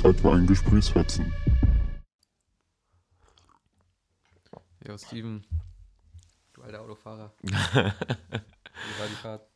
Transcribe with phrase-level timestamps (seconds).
[0.00, 1.30] Zeit für einen Gesprächsfetzen.
[4.86, 5.44] Jo, Steven.
[6.54, 7.34] Du alter Autofahrer.
[7.42, 7.92] Wie war
[9.10, 9.46] die Fahrt?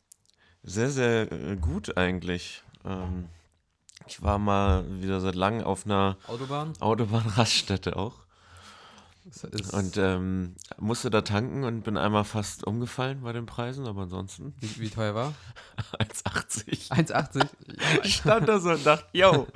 [0.63, 2.63] Sehr, sehr äh, gut eigentlich.
[2.85, 3.31] Ähm,
[4.07, 6.75] ich war mal wieder seit langem auf einer Autobahn?
[6.79, 8.24] Autobahnraststätte auch.
[9.73, 14.55] Und ähm, musste da tanken und bin einmal fast umgefallen bei den Preisen, aber ansonsten
[14.61, 15.35] wie, wie teuer war?
[15.99, 16.91] 1,80.
[16.91, 17.47] 1,80?
[18.05, 19.47] Ich stand da so und dachte, yo,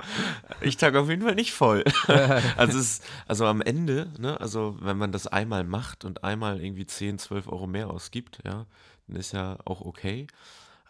[0.61, 1.83] ich tanke auf jeden Fall nicht voll.
[2.57, 6.87] also, es also am Ende, ne, also wenn man das einmal macht und einmal irgendwie
[6.87, 8.65] 10, 12 Euro mehr ausgibt, ja,
[9.07, 10.25] dann ist ja auch okay.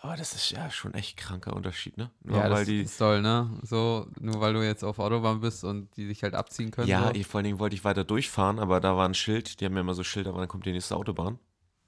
[0.01, 2.09] Aber das ist ja schon echt kranker Unterschied, ne?
[2.23, 3.49] Nur ja, weil das die, ist toll, ne?
[3.63, 6.87] So, nur weil du jetzt auf Autobahn bist und die sich halt abziehen können.
[6.87, 7.13] ja, so.
[7.15, 9.73] ich, vor allen Dingen wollte ich weiter durchfahren, aber da war ein Schild, die haben
[9.75, 11.37] ja immer so Schilder, aber dann kommt die nächste Autobahn.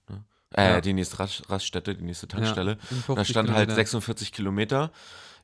[0.09, 0.25] Ne?
[0.55, 0.81] Äh, Ja.
[0.81, 2.73] die nächste Rast, Raststätte, die nächste Tankstelle.
[2.73, 3.75] in Da 50 stand halt Kilometer.
[3.75, 4.91] 46 Kilometer.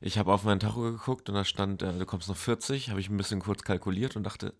[0.02, 2.90] Ich habe auf meinen Tacho geguckt und da stand, äh, du kommst noch 40.
[2.90, 4.52] Habe ich ein bisschen kurz kalkuliert und dachte,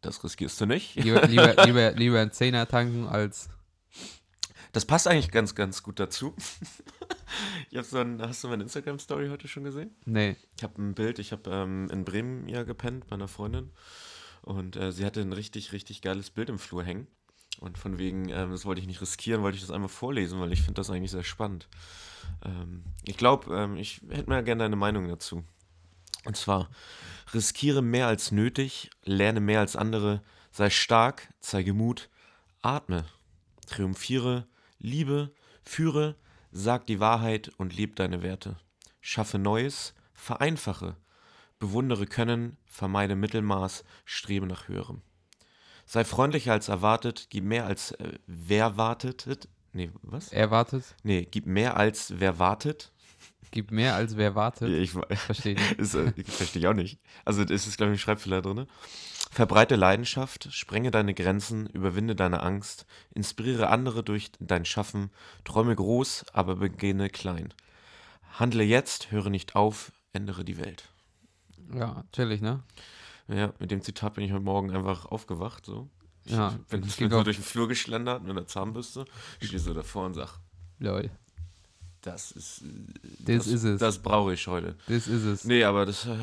[0.00, 0.94] das riskierst du nicht.
[0.94, 3.48] Lieber, lieber, lieber, lieber einen Zehner tanken als.
[4.74, 6.34] Das passt eigentlich ganz, ganz gut dazu.
[7.70, 9.90] Ich hab so ein, hast du meine Instagram-Story heute schon gesehen?
[10.04, 10.36] Nee.
[10.56, 13.72] Ich habe ein Bild, ich habe ähm, in Bremen ja gepennt bei einer Freundin
[14.42, 17.08] und äh, sie hatte ein richtig, richtig geiles Bild im Flur hängen.
[17.58, 20.52] Und von wegen, ähm, das wollte ich nicht riskieren, wollte ich das einmal vorlesen, weil
[20.52, 21.68] ich finde das eigentlich sehr spannend.
[22.44, 25.42] Ähm, ich glaube, ähm, ich hätte mal gerne deine Meinung dazu.
[26.24, 26.70] Und zwar,
[27.32, 32.10] riskiere mehr als nötig, lerne mehr als andere, sei stark, zeige Mut,
[32.62, 33.04] atme,
[33.66, 34.46] triumphiere,
[34.84, 35.32] liebe,
[35.64, 36.14] führe,
[36.52, 38.56] sag die Wahrheit und leb deine Werte.
[39.00, 40.96] Schaffe Neues, vereinfache,
[41.58, 45.02] bewundere Können, vermeide Mittelmaß, strebe nach Höherem.
[45.86, 49.48] Sei freundlicher als erwartet, gib mehr als äh, wer wartet.
[49.72, 50.32] Nee, was?
[50.32, 52.92] Er wartet, Nee, gib mehr als wer wartet.
[53.50, 54.68] gibt mehr als wer wartet.
[54.68, 56.98] Ich, Verstehe äh, verstehe ich auch nicht.
[57.24, 58.66] Also das ist, glaube ich, ein Schreibfehler drin.
[59.34, 65.10] Verbreite Leidenschaft, sprenge deine Grenzen, überwinde deine Angst, inspiriere andere durch dein Schaffen,
[65.42, 67.52] träume groß, aber beginne klein.
[68.38, 70.88] Handle jetzt, höre nicht auf, ändere die Welt.
[71.74, 72.62] Ja, chillig, ne?
[73.26, 75.66] Ja, mit dem Zitat bin ich heute Morgen einfach aufgewacht.
[75.66, 75.90] So.
[76.24, 79.04] Ich Ja, bin, bin so durch den Flur geschlendert mit einer Zahnbürste,
[79.42, 80.38] stehe so davor und sag,
[80.78, 81.10] Lol.
[82.04, 82.66] Das ist, äh,
[83.36, 83.80] Das ist es.
[83.80, 84.76] Das brauche ich heute.
[84.86, 85.44] Das ist es.
[85.44, 86.16] Nee, aber das äh,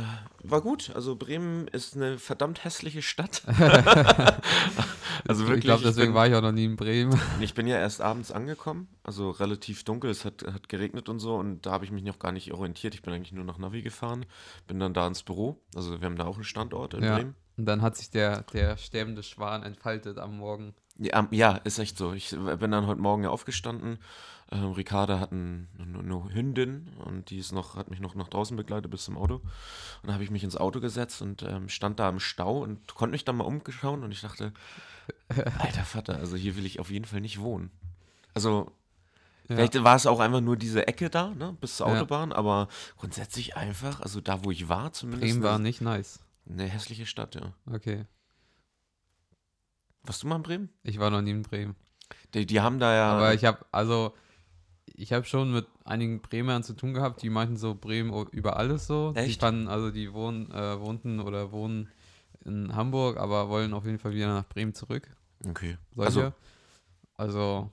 [0.44, 0.92] war gut.
[0.94, 3.42] Also Bremen ist eine verdammt hässliche Stadt.
[5.28, 5.60] also wirklich.
[5.60, 7.20] ich glaube, deswegen bin, war ich auch noch nie in Bremen.
[7.40, 11.36] ich bin ja erst abends angekommen, also relativ dunkel, es hat, hat geregnet und so
[11.36, 12.94] und da habe ich mich noch gar nicht orientiert.
[12.94, 14.26] Ich bin eigentlich nur nach Navi gefahren,
[14.68, 15.60] bin dann da ins Büro.
[15.76, 17.16] Also wir haben da auch einen Standort in Ja.
[17.16, 17.36] Bremen.
[17.58, 20.74] Und dann hat sich der, der sterbende Schwan entfaltet am Morgen.
[20.98, 22.14] Ja, ja, ist echt so.
[22.14, 24.00] Ich bin dann heute Morgen ja aufgestanden.
[24.54, 28.58] Ähm, Ricarda hat ein, eine, Hündin und die ist noch, hat mich noch nach draußen
[28.58, 29.36] begleitet bis zum Auto.
[29.36, 29.44] Und
[30.04, 33.14] dann habe ich mich ins Auto gesetzt und ähm, stand da im Stau und konnte
[33.14, 34.52] mich dann mal umschauen und ich dachte,
[35.58, 37.72] alter Vater, also hier will ich auf jeden Fall nicht wohnen.
[38.34, 38.72] Also
[39.48, 39.56] Ja.
[39.56, 41.96] vielleicht war es auch einfach nur diese Ecke da, ne, bis zur Ja.
[41.96, 42.68] Autobahn, aber
[42.98, 46.20] grundsätzlich einfach, also da, wo ich war zumindest, Bremen war nicht nice.
[46.50, 47.54] eine hässliche Stadt, ja.
[47.72, 48.06] Okay.
[50.04, 50.70] Warst du mal in Bremen?
[50.84, 51.76] Ich war noch nie in Bremen.
[52.34, 53.12] Die, die haben da ja...
[53.14, 54.14] Aber ich habe, also,
[54.86, 58.88] ich habe schon mit einigen Bremern zu tun gehabt, die meinten so Bremen über alles
[58.88, 59.12] so.
[59.14, 59.42] Die Echt?
[59.42, 61.90] fanden, also die wohnen, äh, wohnten oder wohnen
[62.46, 65.10] in Hamburg, aber wollen auf jeden Fall wieder nach Bremen zurück.
[65.48, 65.78] okay.
[65.96, 66.34] Solche.
[67.18, 67.70] Also,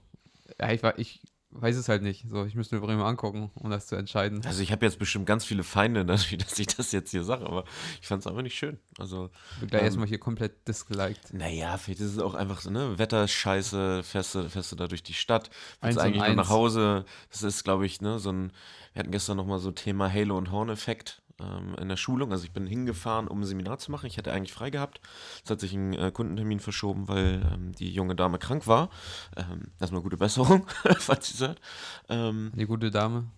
[0.61, 1.21] ja, ich, war, ich
[1.51, 2.29] weiß es halt nicht.
[2.29, 4.43] So, ich müsste mir Bremen angucken, um das zu entscheiden.
[4.45, 7.47] Also ich habe jetzt bestimmt ganz viele Feinde, dadurch, dass ich das jetzt hier sage,
[7.47, 7.65] aber
[8.01, 8.79] ich fand es einfach nicht schön.
[8.99, 11.33] Also, Ich bin gleich ähm, erstmal hier komplett disgeliked.
[11.33, 14.77] naja, vielleicht ist es auch einfach so, ne, Wetter ist scheiße, fährst du, fährst du
[14.77, 15.51] da durch die Stadt,
[15.81, 16.49] willst eigentlich nur nach.
[16.49, 17.05] Hause.
[17.31, 18.53] Das ist, glaube ich, ne, so ein,
[18.93, 22.33] wir hatten gestern nochmal so Thema Halo und Horn-Effekt ähm, in der Schulung.
[22.33, 24.07] Also ich bin hingefahren, um ein Seminar zu machen.
[24.07, 25.01] Ich hätte eigentlich frei gehabt.
[25.45, 28.91] Es hat sich ein äh, Kundentermin verschoben, weil ähm, die junge Dame krank war.
[29.37, 30.67] Ähm, erstmal gute Besserung,
[30.99, 31.61] falls sie es hört.
[32.09, 33.29] Ähm, Die gute Dame.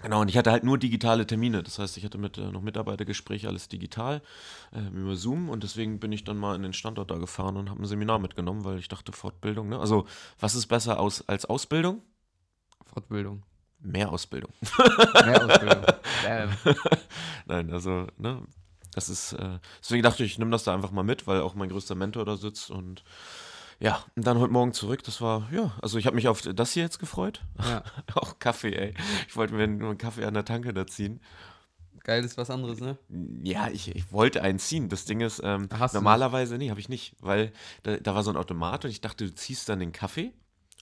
[0.00, 1.62] Genau, und ich hatte halt nur digitale Termine.
[1.64, 4.22] Das heißt, ich hatte mit äh, noch Mitarbeitergespräche alles digital
[4.72, 7.68] ähm, über Zoom und deswegen bin ich dann mal in den Standort da gefahren und
[7.68, 9.78] habe ein Seminar mitgenommen, weil ich dachte, Fortbildung, ne?
[9.80, 10.06] Also,
[10.38, 12.02] was ist besser aus, als Ausbildung?
[12.86, 13.44] Fortbildung.
[13.80, 14.52] Mehr Ausbildung.
[15.24, 15.84] Mehr Ausbildung.
[16.24, 16.50] Damn.
[17.46, 18.42] Nein, also, ne?
[18.92, 21.54] Das ist, äh, deswegen dachte ich, ich nehme das da einfach mal mit, weil auch
[21.54, 23.04] mein größter Mentor da sitzt und
[23.80, 26.72] ja, und dann heute Morgen zurück, das war, ja, also ich habe mich auf das
[26.72, 27.42] hier jetzt gefreut.
[27.62, 27.84] Ja.
[28.14, 28.94] Auch Kaffee, ey.
[29.28, 31.20] Ich wollte mir nur einen Kaffee an der Tanke da ziehen.
[32.02, 32.98] Geil ist was anderes, ne?
[33.44, 34.88] Ja, ich, ich wollte einen ziehen.
[34.88, 37.52] Das Ding ist, ähm, normalerweise, nee, habe ich nicht, weil
[37.84, 40.32] da, da war so ein Automat und ich dachte, du ziehst dann den Kaffee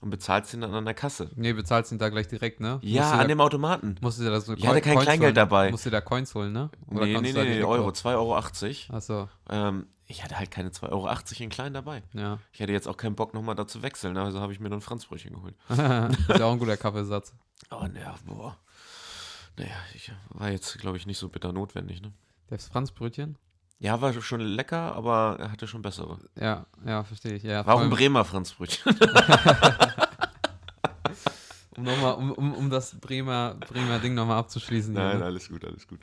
[0.01, 1.31] und bezahlst ihn dann an der Kasse.
[1.35, 2.79] Nee, bezahlst ihn da gleich direkt, ne?
[2.83, 3.95] Ja, an da, dem Automaten.
[4.01, 5.35] musst du dir da so Ich hatte kein Kleingeld holen?
[5.35, 5.71] dabei.
[5.71, 6.69] Musst du da Coins holen, ne?
[6.89, 8.95] Nee, nee, da nee, direkt Euro, auch- 2,80 Euro.
[8.97, 12.03] Achso, Ähm, ich hatte halt keine 2,80 Euro in klein dabei.
[12.13, 12.37] ja.
[12.53, 14.21] Ich hätte jetzt auch keinen Bock, nochmal da zu wechseln, ne?
[14.21, 15.55] also habe ich mir dann Franzbrötchen geholt.
[15.69, 15.77] ist
[16.39, 17.33] ja auch ein guter Kaffeesatz.
[17.69, 18.55] Aber naja, boah.
[19.57, 22.13] Naja, ich war jetzt, glaube ich, nicht so bitter notwendig, ne?
[22.49, 23.37] Das Franzbrötchen?
[23.79, 26.17] Ja, war schon lecker, aber er hatte schon bessere.
[26.39, 27.43] Ja, ja, verstehe ich.
[27.43, 28.91] Ja, War auch vor ein allem, Bremer Franzbrötchen.
[31.77, 34.93] um, noch mal, um, um, um das Bremer, Bremer Ding nochmal abzuschließen.
[34.93, 35.25] hier, Nein, ne?
[35.25, 35.99] alles gut, alles gut.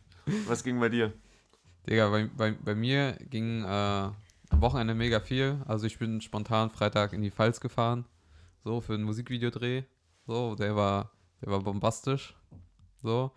[0.47, 1.13] Was ging bei dir?
[1.89, 4.15] Digga, bei, bei, bei mir ging äh, am
[4.61, 5.61] Wochenende mega viel.
[5.67, 8.05] Also ich bin spontan Freitag in die Pfalz gefahren.
[8.63, 9.83] So, für einen Musikvideodreh.
[10.27, 11.11] So, der war,
[11.43, 12.35] der war bombastisch.
[13.03, 13.33] So.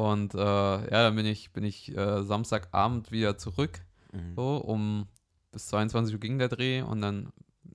[0.00, 3.82] Und äh, ja, dann bin ich, bin ich äh, Samstagabend wieder zurück.
[4.12, 4.34] Mhm.
[4.34, 5.08] So, um
[5.52, 7.34] bis 22 Uhr ging der Dreh und dann,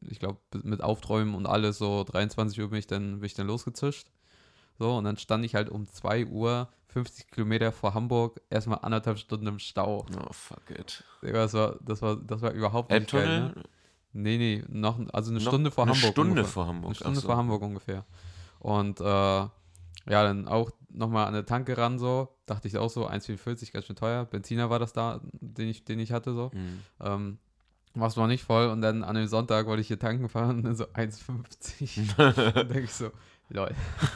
[0.09, 3.45] ich glaube, mit Aufträumen und alles, so 23 Uhr bin ich dann, bin ich dann
[3.45, 4.07] losgezischt.
[4.79, 9.19] So, und dann stand ich halt um 2 Uhr 50 Kilometer vor Hamburg erstmal anderthalb
[9.19, 10.07] Stunden im Stau.
[10.17, 11.03] Oh, fuck it.
[11.21, 13.53] Das war, das war, das war überhaupt nicht geil, Elbtunnel?
[13.55, 13.63] ne?
[14.13, 16.11] Nee, nee, noch, also eine Noch Stunde vor eine Hamburg.
[16.11, 16.51] Stunde ungefähr.
[16.51, 16.85] vor Hamburg.
[16.87, 17.27] Eine Stunde so.
[17.27, 18.03] vor Hamburg ungefähr.
[18.57, 19.51] Und äh, ja,
[20.07, 22.29] dann auch nochmal an der Tanke ran, so.
[22.45, 24.25] Dachte ich auch so, 1,44, ganz schön teuer.
[24.25, 26.51] Benziner war das da, den ich, den ich hatte, so.
[26.53, 26.81] Mhm.
[26.99, 27.37] Ähm,
[27.93, 30.63] war's noch nicht voll und dann an dem Sonntag wollte ich hier tanken fahren und
[30.65, 32.15] dann so 1,50.
[32.17, 33.11] dann denke ich so,
[33.49, 33.71] lol.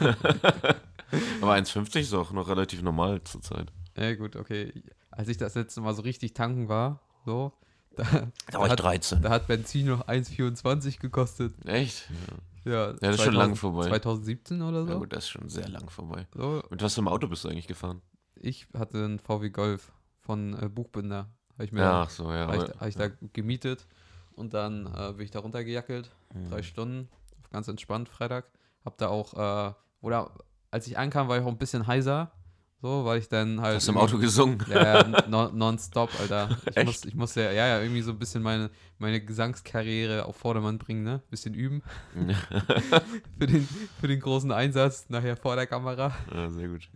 [1.40, 3.72] Aber 1,50 ist auch noch relativ normal zurzeit.
[3.96, 4.72] Ja, gut, okay.
[5.10, 7.52] Als ich das letzte Mal so richtig tanken war, so,
[7.96, 8.04] da,
[8.50, 9.22] Da war ich hat, 13.
[9.22, 11.54] da hat Benzin noch 1,24 gekostet.
[11.66, 12.08] Echt?
[12.10, 13.88] Ja, das ist schon lang vorbei.
[13.88, 14.86] 2017 oder Ja.
[14.86, 14.92] so.
[14.92, 16.26] ja gut, das ist schon sehr lang vorbei.
[16.34, 16.62] so.
[16.70, 18.02] Mit was für einem Auto bist du eigentlich gefahren?
[18.36, 21.28] Ich hatte einen VW Golf von äh, Buchbinder.
[21.54, 22.46] Habe ich mir Ja, so, ja.
[22.46, 23.86] hab ich, hab ich da gemietet
[24.32, 26.10] und dann äh, bin ich da runtergejackelt.
[26.34, 26.50] Mhm.
[26.50, 27.08] Drei Stunden,
[27.50, 28.46] ganz entspannt Freitag.
[28.84, 30.30] Hab da auch, äh, oder
[30.70, 32.32] als ich ankam, war ich auch ein bisschen heiser.
[32.82, 33.76] So, weil ich dann halt.
[33.76, 34.64] Hast du im irgendwie- Auto gesungen?
[34.70, 36.56] Ja, non, nonstop, Alter.
[36.70, 36.86] Ich, Echt?
[36.86, 40.78] muss, ich musste ja, ja, ja, irgendwie so ein bisschen meine, meine Gesangskarriere auf Vordermann
[40.78, 41.20] bringen, ne?
[41.30, 41.82] Bisschen üben.
[43.38, 43.68] für, den,
[44.00, 46.14] für den großen Einsatz nachher vor der Kamera.
[46.34, 46.88] ja, sehr gut.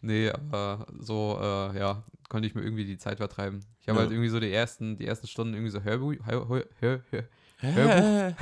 [0.00, 3.60] Nee, aber so, äh, ja, konnte ich mir irgendwie die Zeit vertreiben.
[3.80, 4.02] Ich habe Ja.
[4.04, 7.24] halt irgendwie so die ersten, die ersten Stunden irgendwie so Hörbuch, Hör, Hör, Hör, Hör,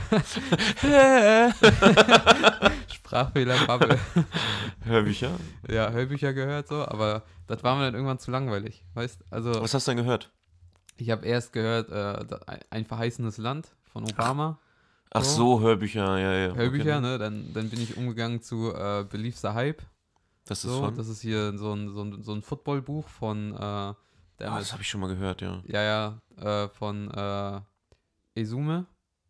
[2.92, 3.98] Sprachfehler, Bubble.
[4.84, 5.32] Hörbücher?
[5.68, 9.24] ja, Hörbücher gehört so, aber das war mir dann irgendwann zu langweilig, weißt?
[9.30, 10.30] Also, Was hast du denn gehört?
[10.98, 12.26] ich habe erst gehört, äh,
[12.70, 14.58] ein verheißenes Land von Obama.
[15.10, 15.58] Ach So.
[15.58, 16.54] so, Hörbücher, ja, ja.
[16.54, 17.00] Hörbücher, okay.
[17.00, 17.18] ne?
[17.18, 19.82] Dann, dann bin ich umgegangen zu äh, Believe the Hype.
[20.44, 20.94] Das ist So, von?
[20.94, 23.96] das ist hier so ein, so ein, so ein Footballbuch von, äh, der
[24.40, 25.62] Ah, mit das habe ich schon mal gehört, ja.
[25.66, 26.20] Ja, ja,
[26.64, 27.60] äh, von äh,
[28.34, 28.86] Esume,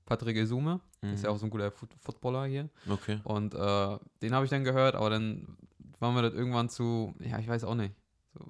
[0.08, 1.34] Patrick Esume, ist ja Mhm.
[1.34, 2.70] auch so ein guter Foot Footballer hier.
[2.88, 3.20] Okay.
[3.24, 5.56] Und äh, den habe ich dann gehört, aber dann
[6.00, 7.92] war mir das irgendwann zu, ja, ich weiß auch nicht.
[8.32, 8.40] So,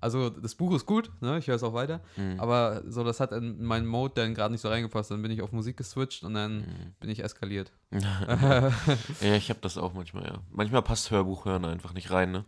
[0.00, 1.36] also das Buch ist gut, ne?
[1.38, 2.38] ich höre es auch weiter, Mhm.
[2.38, 5.10] aber so, das hat in meinen Mode dann gerade nicht so reingepasst.
[5.10, 6.94] Dann bin ich auf Musik geswitcht und dann Mhm.
[7.00, 7.72] bin ich eskaliert.
[7.90, 10.38] ja, ich habe das auch manchmal, ja.
[10.50, 12.44] Manchmal passt Hörbuch hören einfach nicht rein, ne?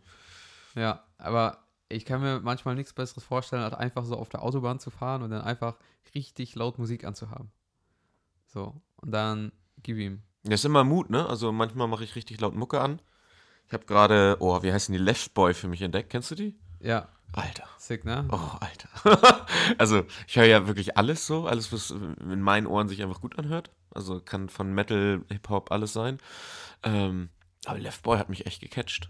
[0.76, 4.78] ja, aber ich kann mir manchmal nichts Besseres vorstellen, als einfach so auf der Autobahn
[4.78, 5.76] zu fahren und dann einfach
[6.14, 7.50] richtig laut Musik anzuhaben.
[8.52, 9.52] So, und dann
[9.82, 10.22] gib ihm.
[10.44, 11.26] Das ist immer Mut, ne?
[11.28, 13.00] Also manchmal mache ich richtig laut Mucke an.
[13.68, 16.10] Ich habe gerade, oh, wie heißen die Left Boy für mich entdeckt?
[16.10, 16.58] Kennst du die?
[16.80, 17.64] Ja, Alter.
[17.78, 18.28] sick, ne?
[18.30, 19.46] Oh, Alter.
[19.78, 23.38] also, ich höre ja wirklich alles so, alles, was in meinen Ohren sich einfach gut
[23.38, 23.70] anhört.
[23.94, 26.18] Also kann von Metal, Hip-Hop alles sein.
[26.82, 27.30] Ähm,
[27.64, 29.08] aber Left Boy hat mich echt gecatcht.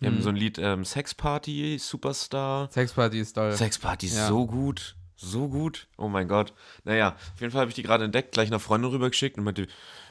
[0.00, 0.22] Die haben Mhm.
[0.22, 2.70] so ein Lied, ähm, Sex Party, Superstar.
[2.72, 3.52] Sexparty ist toll.
[3.52, 4.26] Sex Party ist Ja.
[4.28, 4.96] so gut.
[5.22, 5.86] So gut.
[5.98, 6.54] Oh mein Gott.
[6.84, 9.66] Naja, auf jeden Fall habe ich die gerade entdeckt, gleich einer Freundin rübergeschickt und meinte,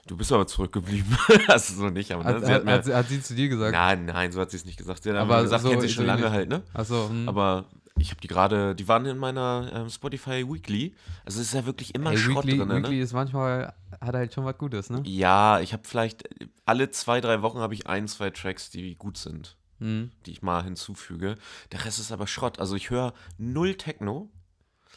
[0.06, 1.18] du bist aber zurückgeblieben.
[1.48, 2.36] also so nicht, aber ne?
[2.36, 3.72] Hat, sie hat mir, hat, sie- hat sie zu dir gesagt?
[3.74, 5.02] nein, nein, so hat sie es nicht gesagt.
[5.04, 6.34] Sie hat Aber gesagt, so- kennt sie schon lange ähnlich.
[6.34, 6.62] halt, ne?
[6.74, 7.28] Achso, hm.
[7.28, 7.66] Aber
[7.98, 10.96] ich habe die gerade, die waren in meiner ähm, Spotify Weekly.
[11.26, 13.02] Also es ist ja wirklich immer Ey, Schrott Weekly, drin, Weekly ne?
[13.02, 15.02] ist manchmal, hat halt schon was Gutes, ne?
[15.06, 16.30] Ja, ich habe vielleicht
[16.66, 20.12] alle zwei, drei Wochen habe ich ein, zwei Tracks, die gut sind, Hm.
[20.28, 21.36] die ich mal hinzufüge.
[21.72, 22.60] Der Rest ist aber Schrott.
[22.60, 24.30] Also ich höre null Techno.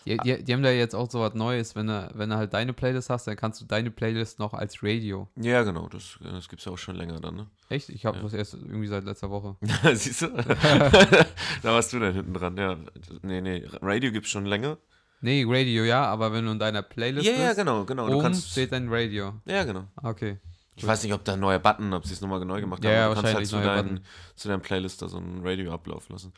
[0.05, 2.53] Die, die, die haben da jetzt auch so was Neues, wenn du, wenn du halt
[2.55, 5.29] deine Playlist hast, dann kannst du deine Playlist noch als Radio.
[5.37, 7.47] Ja, genau, das, das gibt es ja auch schon länger dann, ne?
[7.69, 7.89] Echt?
[7.89, 8.23] Ich habe Ja.
[8.25, 9.57] das erst irgendwie seit letzter Woche.
[9.95, 10.29] Siehst du?
[11.63, 12.77] da warst du dann hinten dran, ja.
[13.23, 14.79] Nee, nee, Radio gibt es schon länger.
[15.21, 18.07] Nee, Radio, ja, aber wenn du in deiner Playlist Ja, ja, bist, genau, genau.
[18.09, 19.35] Du oben kannst, steht dein Radio.
[19.47, 19.85] ja, genau.
[19.97, 20.39] Ah, Okay.
[20.75, 22.91] Ich weiß nicht, ob da ein neuer Button, ob sie es nochmal neu gemacht Ja,
[22.91, 22.97] haben.
[22.97, 24.01] ja, aber du kannst halt zu, neuer deinen,
[24.35, 26.33] zu deinem Playlist da so ein Radio ablaufen lassen.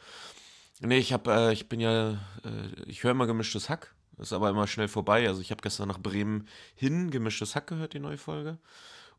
[0.85, 2.13] Nee, ich habe, äh, ich bin ja,
[2.45, 3.95] äh, ich höre immer gemischtes Hack.
[4.19, 5.27] Ist aber immer schnell vorbei.
[5.27, 8.59] Also ich habe gestern nach Bremen hin gemischtes Hack gehört, die neue Folge.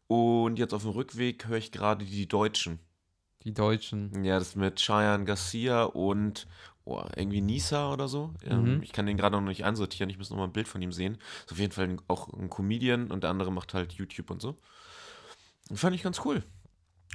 [0.08, 2.80] Und jetzt auf dem Rückweg höre ich gerade die Deutschen.
[3.44, 4.24] Die Deutschen.
[4.24, 6.48] Ja, das mit Cheyenne Garcia und
[6.86, 8.34] oh, irgendwie Nisa oder so.
[8.44, 8.84] Ähm, Mhm.
[8.84, 10.10] Ich kann den gerade noch nicht einsortieren.
[10.10, 11.18] Ich muss noch mal ein Bild von ihm sehen.
[11.46, 14.58] Ist auf jeden Fall auch ein Comedian und der andere macht halt YouTube und so.
[15.70, 16.44] Und fand ich ganz cool.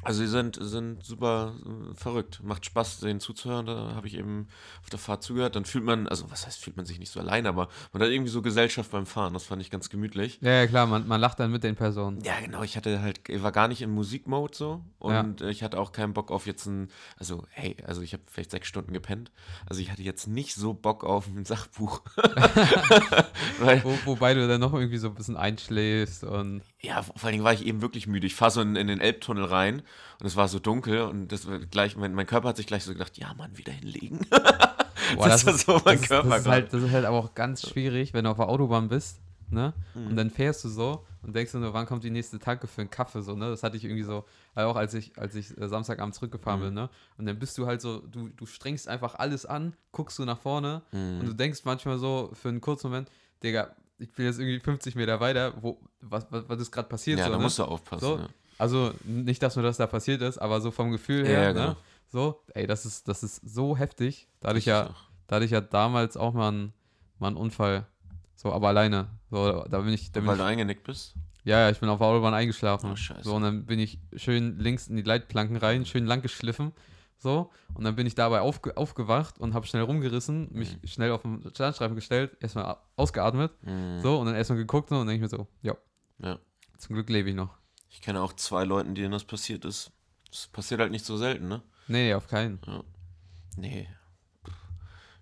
[0.02, 2.40] Also, sie sind, sind super äh, verrückt.
[2.42, 3.66] Macht Spaß, denen zuzuhören.
[3.66, 4.48] Da habe ich eben
[4.82, 5.56] auf der Fahrt zugehört.
[5.56, 8.08] Dann fühlt man, also, was heißt, fühlt man sich nicht so allein, aber man hat
[8.08, 9.34] irgendwie so Gesellschaft beim Fahren.
[9.34, 10.38] Das fand ich ganz gemütlich.
[10.40, 12.22] Ja, ja, klar, man, man lacht dann mit den Personen.
[12.24, 15.62] Ja, genau, ich hatte halt, ich war gar nicht in Musikmode so und äh, ich
[15.62, 18.92] hatte auch keinen Bock auf jetzt ein, also hey, also ich habe vielleicht sechs Stunden
[18.92, 19.30] gepennt,
[19.66, 22.00] also ich hatte jetzt nicht so Bock auf ein Sachbuch.
[23.60, 26.62] Weil, Wo, wobei du dann noch irgendwie so ein bisschen einschläfst und.
[26.80, 28.26] ja, vor allen Dingen war ich eben wirklich müde.
[28.26, 29.79] Ich fahre so in, in den Elbtunnel rein
[30.20, 32.92] und es war so dunkel und das gleich, mein, mein Körper hat sich gleich so
[32.92, 34.20] gedacht, ja Mann, wieder hinlegen.
[35.16, 37.34] Boah, Das ist so mein das, Körper Das ist, halt, das ist halt aber auch
[37.34, 39.18] ganz schwierig, wenn du auf der Autobahn bist,
[39.50, 39.72] ne?
[39.94, 40.06] Mhm.
[40.08, 42.90] Und dann fährst du so und denkst nur, wann kommt die nächste Tanke für einen
[42.90, 43.48] Kaffee, so, ne?
[43.50, 46.64] Das hatte ich irgendwie so, äh, auch als ich, als ich äh, Samstagabend zurückgefahren Mhm.
[46.66, 46.90] bin, ne?
[47.18, 50.38] Und dann bist du halt so, du, du strengst einfach alles an, guckst du nach
[50.38, 51.20] vorne Mhm.
[51.20, 53.10] und du denkst manchmal so für einen kurzen Moment,
[53.42, 57.18] Digga, ich bin jetzt irgendwie 50 Meter weiter, wo, was, was, was ist gerade passiert?
[57.18, 57.42] ja, so, da ne?
[57.42, 58.00] musst du aufpassen.
[58.04, 58.28] So, ja.
[58.60, 61.60] Also nicht, dass nur das da passiert ist, aber so vom Gefühl her, ja, ne?
[61.60, 61.76] genau.
[62.08, 64.28] So, ey, das ist, das ist so heftig.
[64.40, 64.90] Da hatte ich ja,
[65.28, 66.72] da hatte ich ja damals auch mal einen,
[67.18, 67.86] mal einen Unfall.
[68.34, 69.08] So, aber alleine.
[69.30, 71.14] So, da bin ich, da bin Weil ich du eingenickt bist?
[71.44, 72.90] ja, ja, ich bin auf der Autobahn eingeschlafen.
[72.92, 73.22] Oh, scheiße.
[73.22, 76.72] So, und dann bin ich schön links in die Leitplanken rein, schön lang geschliffen.
[77.16, 80.86] So, und dann bin ich dabei aufge aufgewacht und habe schnell rumgerissen, mich Mhm.
[80.88, 84.00] schnell auf den Standstreifen gestellt, erstmal ausgeatmet, Mhm.
[84.00, 85.74] so, und dann erstmal geguckt und denke ich mir so, ja,
[86.18, 86.38] Ja.
[86.78, 87.59] zum Glück lebe ich noch.
[87.90, 89.90] Ich kenne auch zwei Leuten, denen das passiert ist.
[90.30, 91.62] Das passiert halt nicht so selten, ne?
[91.88, 92.60] Nee, auf keinen.
[93.56, 93.88] Nee.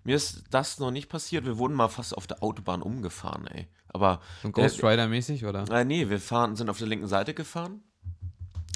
[0.03, 1.45] Mir ist das noch nicht passiert.
[1.45, 3.67] Wir wurden mal fast auf der Autobahn umgefahren, ey.
[3.89, 5.67] Aber, So Ghost Rider-mäßig, oder?
[5.69, 7.81] äh, nee, wir fahren, sind auf der linken Seite gefahren.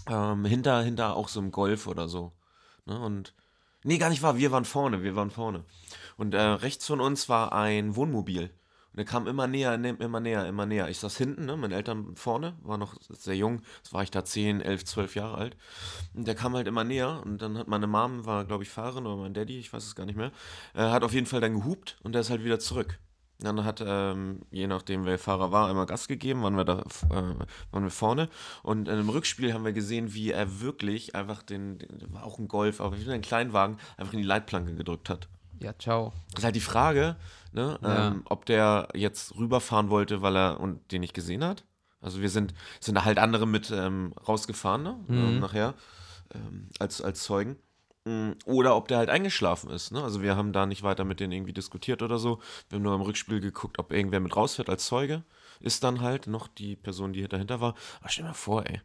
[0.07, 2.33] Ähm, hinter, hinter auch so einem Golf oder so.
[2.85, 2.99] Ne?
[2.99, 3.33] Und,
[3.83, 4.37] nee, gar nicht wahr.
[4.37, 5.63] Wir waren vorne, wir waren vorne.
[6.17, 8.49] Und äh, rechts von uns war ein Wohnmobil.
[8.93, 10.87] Und der kam immer näher, immer näher, immer näher.
[10.87, 13.63] Ich saß hinten, ne, meine Eltern vorne, war noch sehr jung.
[13.81, 15.57] Das war ich da 10, 11, 12 Jahre alt.
[16.13, 17.23] Und der kam halt immer näher.
[17.25, 19.95] Und dann hat meine Mom, war glaube ich Fahrerin oder mein Daddy, ich weiß es
[19.95, 20.31] gar nicht mehr,
[20.75, 22.99] äh, hat auf jeden Fall dann gehupt und der ist halt wieder zurück.
[23.39, 27.35] Dann hat, ähm, je nachdem wer Fahrer war, einmal Gas gegeben, waren wir da, äh,
[27.71, 28.29] waren wir vorne.
[28.61, 32.47] Und im Rückspiel haben wir gesehen, wie er wirklich einfach den, den war auch ein
[32.47, 35.27] Golf, aber wieder einen Kleinwagen, einfach in die Leitplanke gedrückt hat.
[35.59, 36.13] Ja, ciao.
[36.31, 37.15] Das ist halt die Frage,
[37.51, 38.07] ne, Ja.
[38.07, 41.63] ähm, ob der jetzt rüberfahren wollte, weil er und den nicht gesehen hat.
[42.01, 44.99] Also wir sind, sind da halt andere mit ähm, rausgefahren, ne?
[45.07, 45.17] Mhm.
[45.17, 45.73] Ähm, nachher,
[46.33, 47.57] ähm, als, als Zeugen.
[48.05, 49.91] Mm, Oder ob der halt eingeschlafen ist.
[49.91, 50.03] Ne?
[50.03, 52.39] Also wir haben da nicht weiter mit denen irgendwie diskutiert oder so.
[52.67, 55.23] Wir haben nur im Rückspiel geguckt, ob irgendwer mit rausfährt als Zeuge.
[55.61, 57.75] Ist dann halt noch die Person, die dahinter war.
[58.01, 58.81] Aber stell dir mal vor, ey.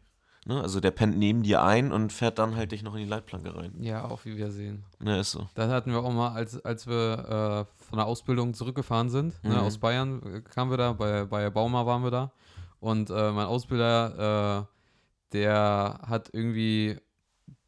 [0.49, 0.59] Ne?
[0.61, 3.55] Also der pennt neben dir ein und fährt dann halt dich noch in die Leitplanke
[3.55, 3.71] rein.
[3.79, 4.83] Ja, auch wie wir sehen.
[4.99, 5.47] Ne, ist so.
[5.53, 9.41] Das hatten wir auch mal, als, als wir äh, von der Ausbildung zurückgefahren sind.
[9.43, 9.59] Ne, Mhm.
[9.61, 12.31] aus Bayern äh, kamen wir da, bei, bei Bauma waren wir da.
[12.79, 16.97] Und äh, mein Ausbilder, äh, der hat irgendwie,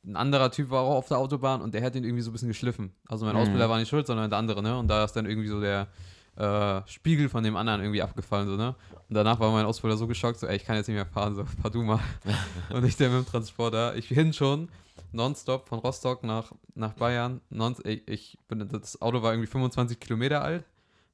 [0.04, 2.34] ein anderer Typ war auch auf der Autobahn und der hat ihn irgendwie so ein
[2.34, 2.94] bisschen geschliffen.
[3.08, 3.42] Also mein Mhm.
[3.42, 4.78] Ausbilder war nicht schuld, sondern der andere, ne?
[4.80, 5.88] Und da ist dann irgendwie so der
[6.36, 8.76] äh, Spiegel von dem anderen irgendwie abgefallen, so, ne?
[9.10, 11.36] Und danach war mein Ausbilder so geschockt, so, ey, ich kann jetzt nicht mehr fahren,
[11.36, 12.00] so, fahr du mal.
[12.70, 13.96] und ich der mit dem Transporter.
[13.96, 14.70] Ich bin schon
[15.12, 17.42] nonstop von Rostock nach, nach Bayern.
[17.50, 20.66] Non, ich, ich bin, das Auto war irgendwie 25 Kilometer alt,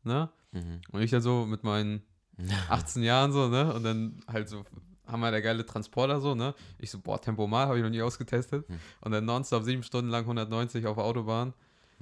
[0.04, 0.30] ne?
[0.52, 0.82] Mhm.
[0.92, 2.04] Und ich dann so mit meinen
[2.70, 3.74] 18 Jahren so, ne?
[3.74, 4.64] Und dann halt so,
[5.08, 6.54] haben wir der geile Transporter so, ne?
[6.78, 8.68] Ich so, boah, Tempomal habe ich noch nie ausgetestet.
[8.68, 8.80] Hm.
[9.02, 11.54] Und dann nonstop sieben Stunden lang 190 auf der Autobahn.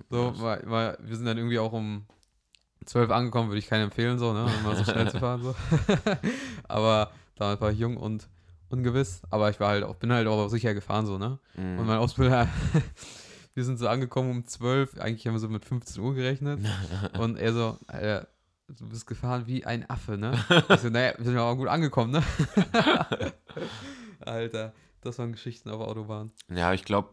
[0.10, 2.06] So, weil, weil wir sind dann irgendwie auch um
[2.84, 4.48] 12 angekommen, würde ich keinen empfehlen, so, ne?
[4.60, 5.56] Immer so schnell zu fahren, so.
[6.68, 8.28] Aber damals war ich jung und
[8.70, 9.22] ungewiss.
[9.30, 11.40] Aber ich war halt auch, bin halt auch sicher gefahren, so, ne?
[11.56, 11.80] Mhm.
[11.80, 12.48] Und mein Ausbilder,
[13.54, 16.60] wir sind so angekommen um 12, eigentlich haben wir so mit 15 Uhr gerechnet.
[17.18, 18.28] Und er so, Alter,
[18.68, 20.34] du bist gefahren wie ein Affe, ne?
[20.70, 22.24] Ich so, naja, wir sind ja auch gut angekommen, ne?
[24.20, 26.32] Alter, das waren Geschichten auf Autobahn.
[26.50, 27.10] Ja, ich glaube,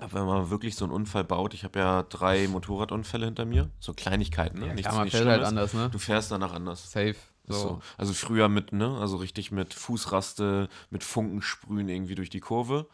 [0.00, 3.92] wenn man wirklich so einen Unfall baut, ich habe ja drei Motorradunfälle hinter mir, so
[3.94, 4.68] Kleinigkeiten, ne?
[4.68, 5.88] Ja, Nichts, klar, man fährt halt anders, ne?
[5.90, 6.90] Du fährst danach anders.
[6.90, 7.10] Safe.
[7.10, 7.54] Ist So.
[7.54, 7.80] So.
[7.96, 12.86] Also früher mit, ne, also richtig mit Fußraste, mit Funkensprühen irgendwie durch die Kurve.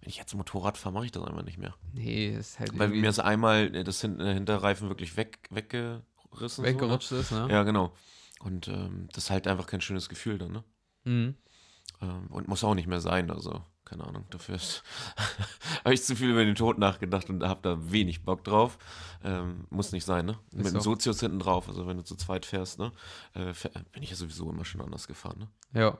[0.00, 1.74] Wenn ich jetzt Motorrad fahre, mache ich das einfach nicht mehr.
[1.92, 6.64] Nee, ist halt Weil mir ist einmal äh, das Hin äh, Hinterreifen wirklich weg, weggerissen.
[6.64, 7.46] weggerutscht ist, So, ne?
[7.46, 7.52] ne?
[7.52, 7.92] Ja, genau.
[8.40, 10.64] Und ähm, das ist halt einfach kein schönes Gefühl dann, ne?
[11.04, 11.34] Mhm.
[12.00, 14.24] Ähm, und muss auch nicht mehr sein, also keine Ahnung.
[14.30, 14.56] Dafür
[15.84, 18.78] habe ich zu viel über den Tod nachgedacht und habe da wenig Bock drauf.
[19.24, 20.38] Ähm, muss nicht sein, ne?
[20.52, 22.92] Mit dem Sozius hinten drauf, also wenn du zu zweit fährst, ne?
[23.34, 23.52] Äh,
[23.92, 25.80] bin ich ja sowieso immer schon anders gefahren, ne?
[25.80, 25.98] Ja.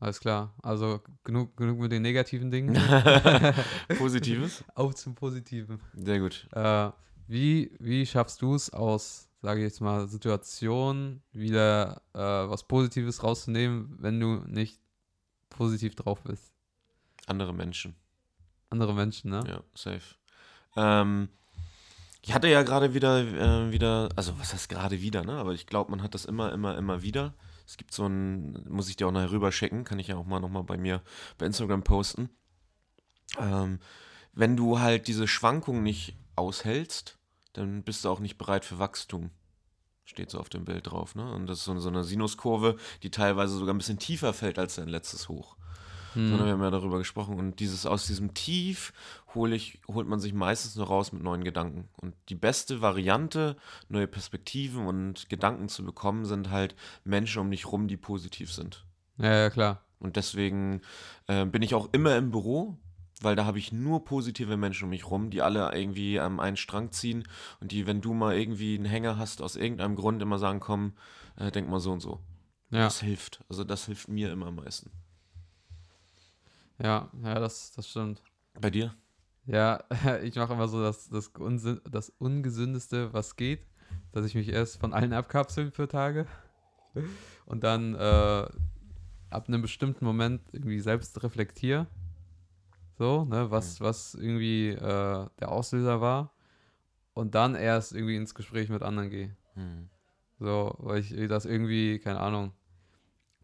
[0.00, 0.54] Alles klar.
[0.62, 2.74] Also genug, genug mit den negativen Dingen.
[3.98, 4.64] Positives?
[4.76, 5.80] Auf zum Positiven.
[5.94, 6.46] Sehr gut.
[6.52, 6.90] Äh,
[7.26, 13.24] wie, wie schaffst du es aus, sage ich jetzt mal, Situationen wieder äh, was Positives
[13.24, 14.80] rauszunehmen, wenn du nicht
[15.50, 16.52] positiv drauf bist?
[17.28, 17.94] Andere Menschen.
[18.70, 19.44] Andere Menschen, ne?
[19.46, 20.16] Ja, safe.
[20.76, 21.28] Ähm,
[22.22, 25.32] ich hatte ja gerade wieder, äh, wieder, also was heißt gerade wieder, ne?
[25.32, 27.34] Aber ich glaube, man hat das immer, immer, immer wieder.
[27.66, 30.24] Es gibt so ein, muss ich dir auch nachher rüber schicken, kann ich ja auch
[30.24, 31.02] mal nochmal bei mir
[31.36, 32.30] bei Instagram posten.
[33.38, 33.78] Ähm,
[34.32, 37.18] wenn du halt diese Schwankungen nicht aushältst,
[37.52, 39.30] dann bist du auch nicht bereit für Wachstum.
[40.04, 41.30] Steht so auf dem Bild drauf, ne?
[41.30, 44.88] Und das ist so eine Sinuskurve, die teilweise sogar ein bisschen tiefer fällt als dein
[44.88, 45.57] letztes Hoch.
[46.14, 46.28] Hm.
[46.28, 47.38] Sondern wir haben ja darüber gesprochen.
[47.38, 48.92] Und dieses aus diesem Tief
[49.34, 51.88] hol ich, holt man sich meistens nur raus mit neuen Gedanken.
[51.96, 53.56] Und die beste Variante,
[53.88, 56.74] neue Perspektiven und Gedanken zu bekommen, sind halt
[57.04, 58.84] Menschen um dich rum, die positiv sind.
[59.18, 59.82] Ja, ja, klar.
[59.98, 60.80] Und deswegen
[61.26, 62.78] äh, bin ich auch immer im Büro,
[63.20, 66.56] weil da habe ich nur positive Menschen um mich rum, die alle irgendwie am einen
[66.56, 67.26] Strang ziehen
[67.60, 70.92] und die, wenn du mal irgendwie einen Hänger hast, aus irgendeinem Grund immer sagen, komm,
[71.36, 72.20] äh, denk mal so und so.
[72.70, 73.40] Ja, Das hilft.
[73.48, 74.90] Also das hilft mir immer am meisten.
[76.78, 78.22] Ja, ja, das, das stimmt.
[78.60, 78.94] Bei dir?
[79.46, 79.82] Ja,
[80.22, 83.66] ich mache immer so das, das, Unsinn, das Ungesündeste, was geht,
[84.12, 86.26] dass ich mich erst von allen abkapseln für Tage
[87.46, 88.46] und dann äh,
[89.30, 91.86] ab einem bestimmten Moment irgendwie selbst reflektiere.
[92.98, 96.32] So, ne, was, was irgendwie äh, der Auslöser war.
[97.14, 99.36] Und dann erst irgendwie ins Gespräch mit anderen gehe.
[99.54, 99.88] Hm.
[100.40, 102.52] So, weil ich das irgendwie, keine Ahnung,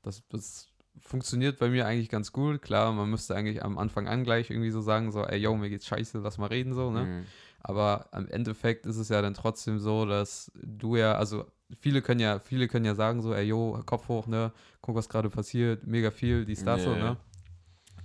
[0.03, 2.63] das, das funktioniert bei mir eigentlich ganz gut.
[2.63, 5.69] Klar, man müsste eigentlich am Anfang an gleich irgendwie so sagen, so, ey, yo, mir
[5.71, 7.01] geht's scheiße, lass mal reden, so, ne?
[7.07, 7.27] Hm.
[7.61, 11.47] Aber im Endeffekt ist es ja dann trotzdem so, dass du ja, also
[11.81, 14.53] viele können ja, viele können ja sagen, so, ey, yo, Kopf hoch, ne?
[14.83, 17.05] Guck, was gerade passiert, mega viel, dies, das, so, Ja, ja.
[17.11, 17.17] ne?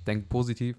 [0.08, 0.78] Denk positiv.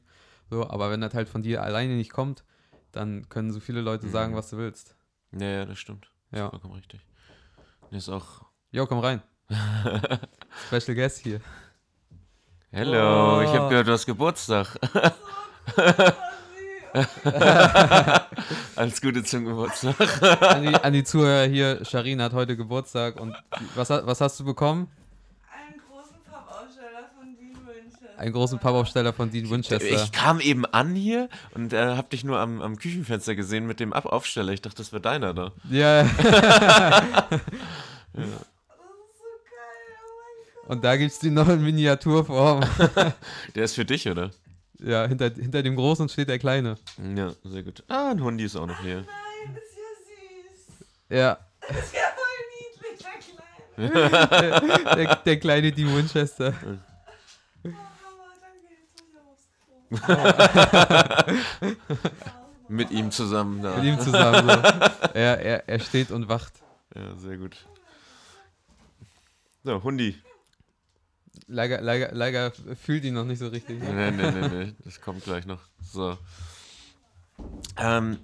[0.49, 2.45] So, aber wenn das halt von dir alleine nicht kommt,
[2.91, 4.37] dann können so viele Leute sagen, Mhm.
[4.37, 4.97] was du willst.
[5.33, 6.11] Ja, ja, das stimmt.
[6.31, 6.45] Das Ja.
[6.47, 7.01] ist vollkommen richtig.
[7.91, 8.47] Ist auch.
[8.73, 9.23] Jo, komm rein.
[10.67, 11.41] Special Guest hier.
[12.73, 13.55] Hello, ich Oh.
[13.55, 14.69] habe gehört, du hast Geburtstag.
[18.77, 19.97] Alles Gute zum Geburtstag.
[20.43, 23.35] An die, an die Zuhörer hier, Sharin hat heute Geburtstag und
[23.75, 24.89] was, was hast du bekommen?
[25.53, 28.19] Einen großen Pappaufsteller von Dean Winchester.
[28.19, 29.85] Einen großen Pappaufsteller von Dean Winchester.
[29.89, 33.81] Ich kam eben an hier und äh, hab dich nur am, am Küchenfenster gesehen mit
[33.81, 34.53] dem Ab Aufsteller.
[34.53, 35.51] Ich dachte, das wäre deiner da.
[35.69, 36.03] Ja,
[38.13, 38.33] Das ist
[39.19, 40.60] so geil, oh mein Gott.
[40.71, 42.61] Und da gibt es die noch in Miniaturform.
[43.55, 44.31] Der ist für dich, oder?
[44.79, 46.77] Ja, hinter, hinter dem Großen steht der Kleine.
[47.17, 47.83] Ja, sehr gut.
[47.89, 49.05] Ah, ein Hundi ist auch noch hier.
[49.05, 49.83] Nein, ist ja
[50.79, 51.19] süß.
[51.19, 53.05] Ja, Das ist ja voll niedlich,
[53.77, 54.97] der Kleine.
[54.97, 56.55] der, der kleine Dean Winchester.
[56.65, 58.33] Oh, Hammer,
[60.01, 61.37] danke.
[62.69, 63.77] Mit ihm zusammen da.
[63.77, 64.49] Mit ihm zusammen.
[64.49, 64.53] So.
[65.15, 66.53] Er, er, er steht und wacht.
[66.95, 67.57] Ja, sehr gut.
[69.65, 70.17] So, Hundi.
[71.53, 73.83] Leider, leider, leider fühlt ihn noch nicht so richtig.
[73.83, 73.93] Ne?
[73.93, 75.61] Nee, nee, nee, nee, das kommt gleich noch.
[75.83, 76.17] So.
[77.77, 78.19] Ähm,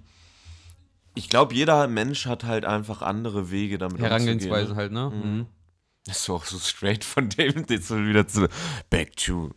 [1.14, 5.10] ich glaube, jeder Mensch hat halt einfach andere Wege damit Herangehensweise umzugehen, halt, ne?
[5.10, 5.38] Mhm.
[5.38, 5.46] Mhm.
[6.04, 8.48] Das ist auch so straight von dem, jetzt wieder zu
[8.90, 9.50] Back to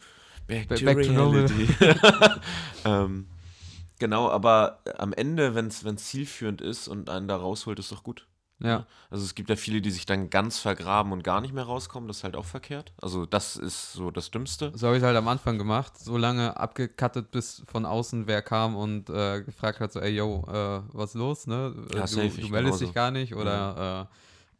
[0.47, 1.67] Back, Ba- to back to Reality.
[2.85, 3.27] ähm,
[3.99, 8.25] genau, aber am Ende, wenn es zielführend ist und einen da rausholt, ist doch gut.
[8.61, 8.85] Ja.
[9.09, 12.07] Also es gibt ja viele, die sich dann ganz vergraben und gar nicht mehr rauskommen.
[12.07, 12.91] Das ist halt auch verkehrt.
[13.01, 14.71] Also das ist so das Dümmste.
[14.75, 15.97] So habe ich es halt am Anfang gemacht.
[15.97, 20.43] So lange abgekattet, bis von außen wer kam und äh, gefragt hat, so, ey, yo,
[20.47, 21.73] äh, was ist los, ne?
[21.91, 24.09] Äh, Ja, du, safe, du meldest dich gar nicht oder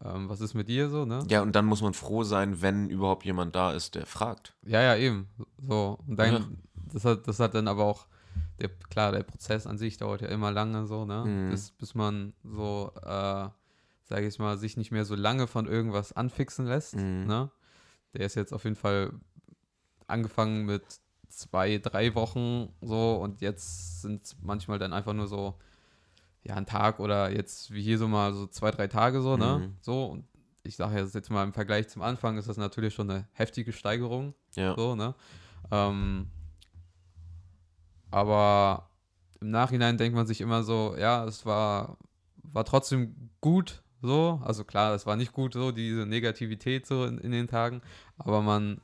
[0.01, 1.19] äh, ähm, was ist mit dir so, ne?
[1.29, 4.53] Ja, und dann muss man froh sein, wenn überhaupt jemand da ist, der fragt.
[4.65, 5.27] Ja, ja, eben.
[5.57, 5.99] So.
[6.07, 6.39] Und dann, Ja.
[6.93, 8.05] das, hat, das hat dann aber auch,
[8.61, 11.25] der, klar, der Prozess an sich dauert ja immer lange so, ne?
[11.25, 11.49] Mhm.
[11.51, 13.49] Bis, bis man so, äh,
[14.09, 17.25] sage ich mal, sich nicht mehr so lange von irgendwas anfixen lässt, Mhm.
[17.27, 17.51] ne?
[18.13, 19.13] Der ist jetzt auf jeden Fall
[20.07, 20.83] angefangen mit
[21.29, 25.59] zwei, drei Wochen so und jetzt sind es manchmal dann einfach nur so,
[26.43, 29.59] ja, ein Tag oder jetzt wie hier so mal so zwei, drei Tage so, ne?
[29.67, 29.77] Mhm.
[29.81, 30.25] So und
[30.63, 33.71] ich sage jetzt, jetzt mal im Vergleich zum Anfang ist das natürlich schon eine heftige
[33.73, 34.75] Steigerung, Ja.
[34.75, 35.13] so, ne?
[35.69, 36.27] Ähm,
[38.11, 38.89] aber
[39.39, 41.97] im Nachhinein denkt man sich immer so, ja, es war,
[42.41, 44.41] war trotzdem gut, so.
[44.43, 47.81] Also klar, es war nicht gut, so, diese Negativität so in, in den Tagen,
[48.17, 48.81] aber man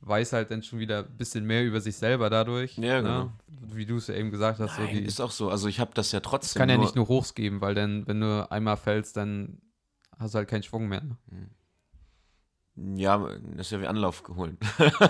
[0.00, 2.76] weiß halt dann schon wieder ein bisschen mehr über sich selber dadurch.
[2.78, 3.02] Ja, ne?
[3.02, 3.32] genau.
[3.48, 5.50] Wie du es ja eben gesagt hast, so Nein, die, ist auch so.
[5.50, 8.06] Also ich habe das ja es trotzdem kann ja nicht nur Hochs geben, weil dann,
[8.06, 9.60] wenn du einmal fällst, dann
[10.18, 11.02] hast du halt keinen Schwung mehr.
[11.02, 11.16] Ne?
[12.96, 13.18] Ja,
[13.56, 14.56] das ist ja wie Anlauf holen.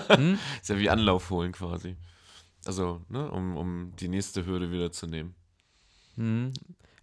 [0.07, 0.39] Hm?
[0.61, 1.95] ist ja wie Anlauf holen quasi.
[2.65, 5.35] Also, ne, um, um die nächste Hürde wieder zu nehmen.
[6.15, 6.51] Mhm.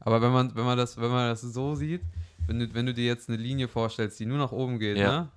[0.01, 2.03] Aber wenn man, wenn man das, wenn man das so sieht,
[2.47, 5.21] wenn du, wenn du dir jetzt eine Linie vorstellst, die nur nach oben geht, Ja.
[5.23, 5.29] ne?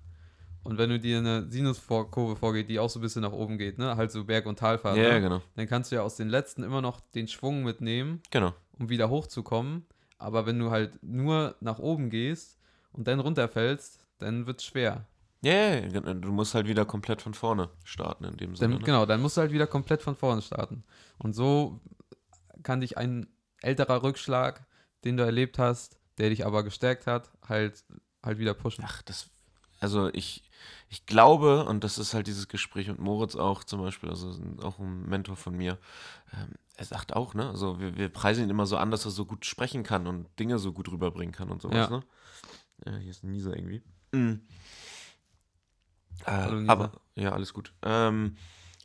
[0.62, 3.78] Und wenn du dir eine Sinuskurve vorgeht, die auch so ein bisschen nach oben geht,
[3.78, 3.96] ne?
[3.96, 5.22] Halt so Berg- und Talfahrt, Ja, ne?
[5.22, 5.42] genau.
[5.56, 8.54] Dann kannst du ja aus den letzten immer noch den Schwung mitnehmen, Genau.
[8.78, 9.86] um wieder hochzukommen.
[10.18, 12.60] Aber wenn du halt nur nach oben gehst
[12.92, 15.06] und dann runterfällst, dann wird's schwer.
[15.42, 16.14] Ja, ja, genau.
[16.14, 18.74] du musst halt wieder komplett von vorne starten in dem Sinne.
[18.74, 18.86] Dann, ne?
[18.86, 20.84] Genau, dann musst du halt wieder komplett von vorne starten.
[21.20, 21.80] Und so
[22.64, 23.28] kann dich ein
[23.62, 24.66] älterer Rückschlag,
[25.06, 27.84] den du erlebt hast, der dich aber gestärkt hat, halt,
[28.24, 28.84] halt wieder pushen.
[28.88, 29.30] Ach, das,
[29.80, 30.44] also ich,
[30.90, 34.80] ich glaube, und das ist halt dieses Gespräch mit Moritz auch zum Beispiel, also auch
[34.80, 35.78] ein Mentor von mir,
[36.34, 39.12] ähm, er sagt auch, ne, also wir, wir preisen ihn immer so an, dass er
[39.12, 41.98] so gut sprechen kann und Dinge so gut rüberbringen kann und sowas, Ja.
[41.98, 42.04] ne?
[42.86, 43.82] Ja, hier ist ein Nieser irgendwie.
[44.14, 44.42] Mhm.
[46.26, 46.72] Äh, Hallo, Nieser.
[46.72, 47.74] aber, ja, alles gut.
[47.82, 48.38] Ähm,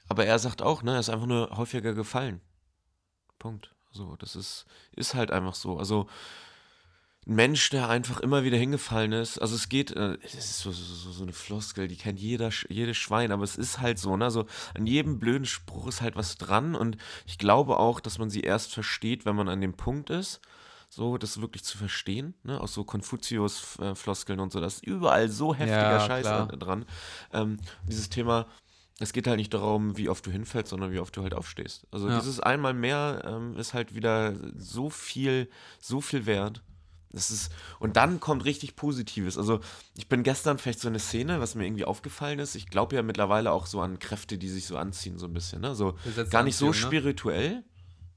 [0.08, 2.40] aber er sagt auch, ne, er ist einfach nur häufiger gefallen.
[3.38, 3.74] Punkt.
[3.92, 4.66] So, das ist,
[4.96, 5.78] ist halt einfach so.
[5.78, 6.08] Also,
[7.26, 9.38] ein Mensch, der einfach immer wieder hingefallen ist.
[9.38, 12.50] Also es geht, äh, es ist so, so, so, so eine Floskel, die kennt jeder,
[12.68, 14.24] jedes Schwein, aber es ist halt so, ne?
[14.26, 18.28] Also an jedem blöden Spruch ist halt was dran und ich glaube auch, dass man
[18.30, 20.40] sie erst versteht, wenn man an dem Punkt ist,
[20.90, 22.60] so das wirklich zu verstehen, ne?
[22.60, 26.50] Aus so Konfuzius-Floskeln und so, das ist überall so heftiger Ja, Scheiß klar.
[26.52, 26.84] an- dran.
[27.32, 27.56] Ähm,
[27.88, 28.46] dieses Thema,
[29.00, 31.86] es geht halt nicht darum, wie oft du hinfällst, sondern wie oft du halt aufstehst.
[31.90, 32.18] Also Ja.
[32.18, 35.48] dieses einmal mehr ähm, ist halt wieder so viel,
[35.80, 36.62] so viel wert.
[37.14, 39.38] Das ist, und dann kommt richtig Positives.
[39.38, 39.60] Also,
[39.96, 42.54] ich bin gestern vielleicht so eine Szene, was mir irgendwie aufgefallen ist.
[42.54, 45.60] Ich glaube ja mittlerweile auch so an Kräfte, die sich so anziehen, so ein bisschen.
[45.60, 45.74] Ne?
[45.74, 45.96] So
[46.30, 46.74] gar nicht so Anziehung, ne?
[46.74, 47.64] spirituell.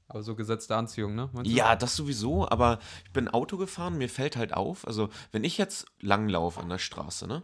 [0.08, 1.28] Aber so gesetzte Anziehung, ne?
[1.44, 5.58] Ja, das sowieso, aber ich bin Auto gefahren, mir fällt halt auf, also wenn ich
[5.58, 7.42] jetzt langlaufe an der Straße, ne,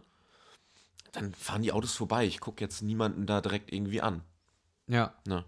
[1.11, 2.25] dann fahren die Autos vorbei.
[2.25, 4.21] Ich gucke jetzt niemanden da direkt irgendwie an.
[4.87, 5.13] Ja.
[5.27, 5.45] Ne?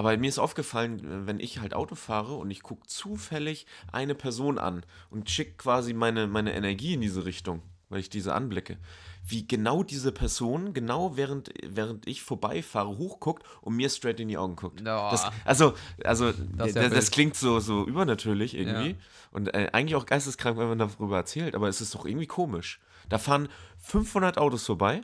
[0.00, 4.14] Aber mir ist aufgefallen, äh, wenn ich halt Auto fahre und ich gucke zufällig eine
[4.14, 7.60] Person an und schicke quasi meine, meine Energie in diese Richtung,
[7.90, 8.78] weil ich diese anblicke,
[9.26, 14.38] wie genau diese Person, genau während, während ich vorbeifahre, hochguckt und mir straight in die
[14.38, 14.82] Augen guckt.
[14.82, 15.10] Boah.
[15.10, 18.96] Das, also, also Das ja das klingt so, so übernatürlich irgendwie Ja.
[19.32, 22.80] und äh, eigentlich auch geisteskrank, wenn man darüber erzählt, aber es ist doch irgendwie komisch.
[23.10, 25.02] Da fahren 500 Autos vorbei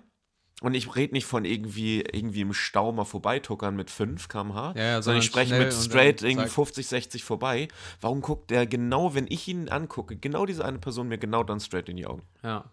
[0.62, 4.82] und ich rede nicht von irgendwie, irgendwie im Stau mal vorbeituckern mit 5 km/h, Ja,
[4.82, 6.54] ja, sondern ich spreche mit straight irgendwie zack.
[6.54, 7.68] 50, 60 vorbei.
[8.00, 11.60] Warum guckt der genau, wenn ich ihn angucke, genau diese eine Person mir genau dann
[11.60, 12.22] straight in die Augen?
[12.42, 12.64] Ja.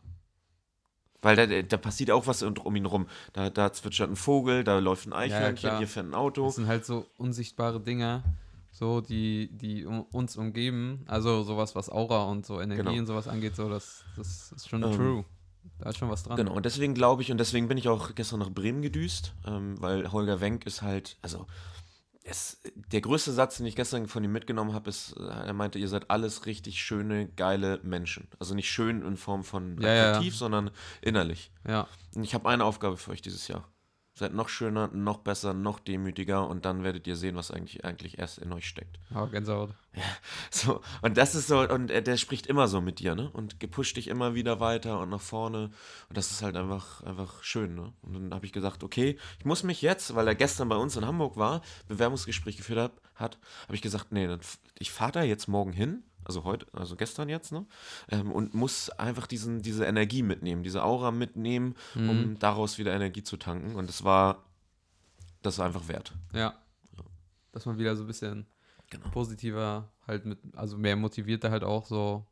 [1.22, 3.08] Weil da, da passiert auch was um um ihn rum.
[3.32, 5.78] Da, da zwitschert ein Vogel, da läuft ein Eichhörnchen, klar.
[5.78, 6.46] hier fährt ein Auto.
[6.46, 8.24] Das sind halt so unsichtbare Dinge,
[8.72, 11.06] so die, die um, uns umgeben.
[11.08, 12.98] Also sowas, was Aura und so Energie Genau.
[13.00, 15.26] und sowas angeht, so das, das ist schon Ähm, true.
[15.80, 16.38] Da ist schon was dran.
[16.38, 19.82] Genau, und deswegen glaube ich, und deswegen bin ich auch gestern nach Bremen gedüst, ähm,
[19.82, 21.46] weil Holger Wenk ist halt, also
[22.24, 25.78] es, der größte Satz, den ich gestern von ihm mitgenommen habe, ist, äh, er meinte,
[25.78, 28.28] ihr seid alles richtig schöne, geile Menschen.
[28.40, 30.32] Also nicht schön in Form von Ja, ja, ja.
[30.32, 30.72] sondern
[31.02, 31.52] innerlich.
[31.68, 31.88] Ja.
[32.16, 33.68] Und ich habe eine Aufgabe für euch dieses Jahr.
[34.16, 38.20] Seid noch schöner, noch besser, noch demütiger und dann werdet ihr sehen, was eigentlich, eigentlich
[38.20, 39.00] erst in euch steckt.
[39.12, 39.74] Aber Gänsehaut.
[40.50, 43.30] So, und das ist so, und er, der spricht immer so mit dir, ne?
[43.32, 45.72] Und gepusht dich immer wieder weiter und nach vorne.
[46.10, 47.94] Und das ist halt einfach, einfach schön, ne?
[48.02, 50.96] Und dann habe ich gesagt, okay, ich muss mich jetzt, weil er gestern bei uns
[50.96, 54.28] in Hamburg war, Bewerbungsgespräch geführt hab, hat, habe ich gesagt, nee,
[54.80, 57.66] ich fahre da jetzt morgen hin, also heute, also gestern jetzt, ne?
[58.10, 62.10] Ähm, und muss einfach diesen, diese Energie mitnehmen, diese Aura mitnehmen, Mhm.
[62.10, 63.76] um daraus wieder Energie zu tanken.
[63.76, 64.44] Und das war,
[65.42, 66.14] das war einfach wert.
[66.34, 66.54] Ja.
[67.52, 68.48] Dass man wieder so ein bisschen
[68.90, 69.10] Genau.
[69.10, 72.26] positiver halt mit, also mehr motivierter halt auch so.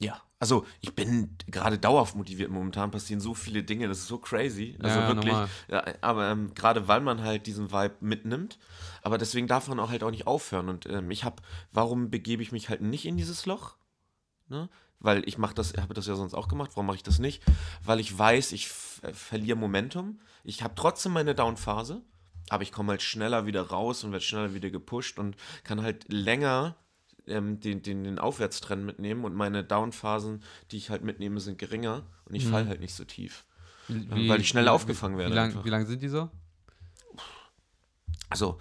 [0.00, 2.50] Ja, also ich bin gerade dauerhaft motiviert.
[2.50, 4.76] Momentan passieren so viele Dinge, das ist so crazy.
[4.82, 5.36] Also Ja, wirklich.
[5.68, 8.58] Ja, aber ähm, gerade weil man halt diesen Vibe mitnimmt.
[9.02, 10.68] Aber deswegen darf man auch halt auch nicht aufhören.
[10.68, 11.36] Und ähm, ich habe,
[11.70, 13.76] warum begebe ich mich halt nicht in dieses Loch?
[14.48, 14.68] Ne?
[14.98, 16.72] Weil ich mache das, habe das ja sonst auch gemacht.
[16.74, 17.42] Warum mache ich das nicht?
[17.84, 18.70] Weil ich weiß, ich
[19.02, 20.20] äh, verliere Momentum.
[20.42, 22.02] Ich habe trotzdem meine Down-Phase,
[22.48, 26.12] aber ich komme halt schneller wieder raus und werde schneller wieder gepusht und kann halt
[26.12, 26.76] länger
[27.26, 32.04] ähm, den, den, den Aufwärtstrend mitnehmen und meine Down-Phasen, die ich halt mitnehme, sind geringer
[32.26, 32.50] und ich Mhm.
[32.50, 33.44] falle halt nicht so tief.
[33.88, 35.64] Wie, weil ich schneller aufgefangen werde Wie lang, einfach.
[35.64, 36.30] wie lang sind die so?
[38.30, 38.58] Also,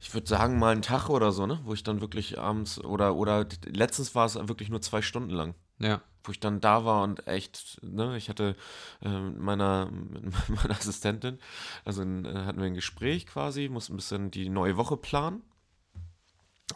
[0.00, 1.60] ich würde sagen, mal einen Tag oder so, ne?
[1.64, 5.54] Wo ich dann wirklich abends oder, oder letztens war es wirklich nur zwei Stunden lang.
[5.78, 6.00] Ja.
[6.24, 8.56] Wo ich dann da war und echt, ne, ich hatte
[9.02, 11.38] ähm, meiner, mit meiner Assistentin,
[11.84, 15.42] also ein, äh, hatten wir ein Gespräch quasi, mussten ein bisschen die neue Woche planen.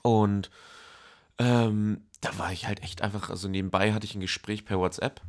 [0.02, 0.50] Und
[1.40, 5.20] ähm, da war ich halt echt einfach, also nebenbei hatte ich ein Gespräch per WhatsApp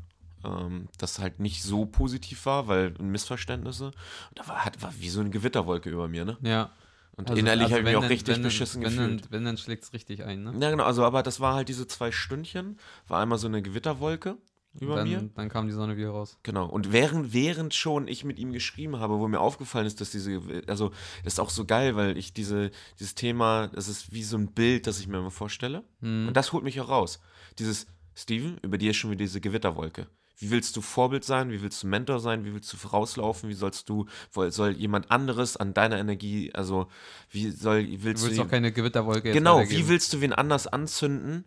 [0.43, 3.86] ähm, das halt nicht so positiv war, weil Missverständnisse.
[3.86, 3.93] Und
[4.39, 6.38] da war, hat, war wie so eine Gewitterwolke über mir, ne?
[6.41, 6.71] Ja.
[7.15, 9.21] Und Also- innerlich also habe ich mich auch dann- richtig wenn beschissen wenn gefühlt.
[9.26, 10.54] Dann, wenn, dann schlägt es richtig ein, ne?
[10.60, 14.38] Ja, genau, also aber das war halt diese zwei Stündchen, war einmal so eine Gewitterwolke
[14.79, 15.29] über dann, mir.
[15.36, 16.38] Dann kam die Sonne wieder raus.
[16.43, 16.67] Genau.
[16.67, 20.41] Und während, während schon ich mit ihm geschrieben habe, wo mir aufgefallen ist, dass diese,
[20.67, 20.91] also
[21.23, 24.47] das ist auch so geil, weil ich diese, dieses Thema, das ist wie so ein
[24.47, 25.84] Bild, das ich mir immer vorstelle.
[25.99, 26.29] Mhm.
[26.29, 27.19] Und das holt mich auch raus.
[27.60, 30.07] Dieses, Steven, über dir ist schon wieder diese Gewitterwolke.
[30.38, 31.51] Wie willst du Vorbild sein?
[31.51, 32.45] Wie willst du Mentor sein?
[32.45, 33.47] Wie willst du vorauslaufen?
[33.47, 36.88] Wie sollst du, soll jemand anderes an deiner Energie, also
[37.29, 40.34] wie soll, Du willst du, willst auch keine Gewitterwolke jetzt Genau, wie willst du wen
[40.34, 41.45] anders anzünden?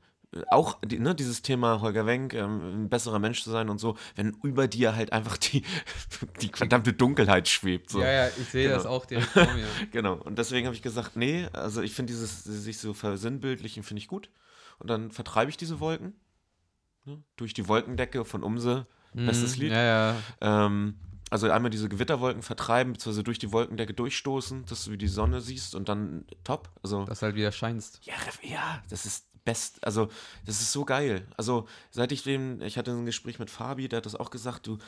[0.51, 3.97] Auch die, ne, dieses Thema Holger Wenk, ähm, ein besserer Mensch zu sein und so,
[4.16, 5.62] wenn über dir halt einfach die,
[6.40, 7.90] die verdammte Dunkelheit schwebt.
[7.90, 8.01] So.
[8.01, 8.94] Ja, ja, ich sehe das Genau.
[8.97, 9.66] auch direkt vor mir.
[9.92, 10.14] Genau.
[10.14, 14.09] Und deswegen habe ich gesagt, nee, also ich finde dieses sich so versinnbildlichen finde ich
[14.09, 14.31] gut.
[14.79, 16.14] Und dann vertreibe ich diese Wolken
[17.05, 18.87] ne, durch die Wolkendecke von Umse.
[19.12, 19.73] Bestes Mhm, Lied.
[19.73, 20.16] Ja, ja.
[20.40, 20.97] Ähm,
[21.31, 25.40] also einmal diese Gewitterwolken vertreiben, beziehungsweise durch die Wolkendecke durchstoßen, dass du wie die Sonne
[25.40, 26.70] siehst und dann top.
[26.83, 28.01] Also Dass du halt wieder scheinst.
[28.05, 30.09] ja, ja, das ist best, also
[30.46, 31.26] das ist so geil.
[31.37, 34.66] Also seit ich dem, ich hatte ein Gespräch mit Fabi, der hat das auch gesagt,
[34.66, 34.78] du,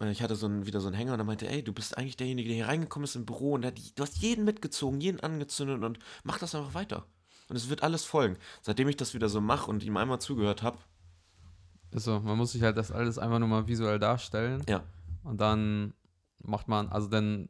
[0.00, 1.98] äh, ich hatte so ein, wieder so einen Hänger und er meinte, ey, du bist
[1.98, 5.20] eigentlich derjenige, der hier reingekommen ist im Büro und hat du hast jeden mitgezogen, jeden
[5.20, 7.04] angezündet und mach das einfach weiter.
[7.48, 8.36] Und es wird alles folgen.
[8.62, 10.78] Seitdem ich das wieder so mache und ihm einmal zugehört habe,
[11.90, 14.62] Ist so, man muss sich halt das alles einfach nur mal visuell darstellen.
[14.68, 14.84] ja,
[15.24, 15.92] Und dann
[16.42, 17.48] macht man, also dann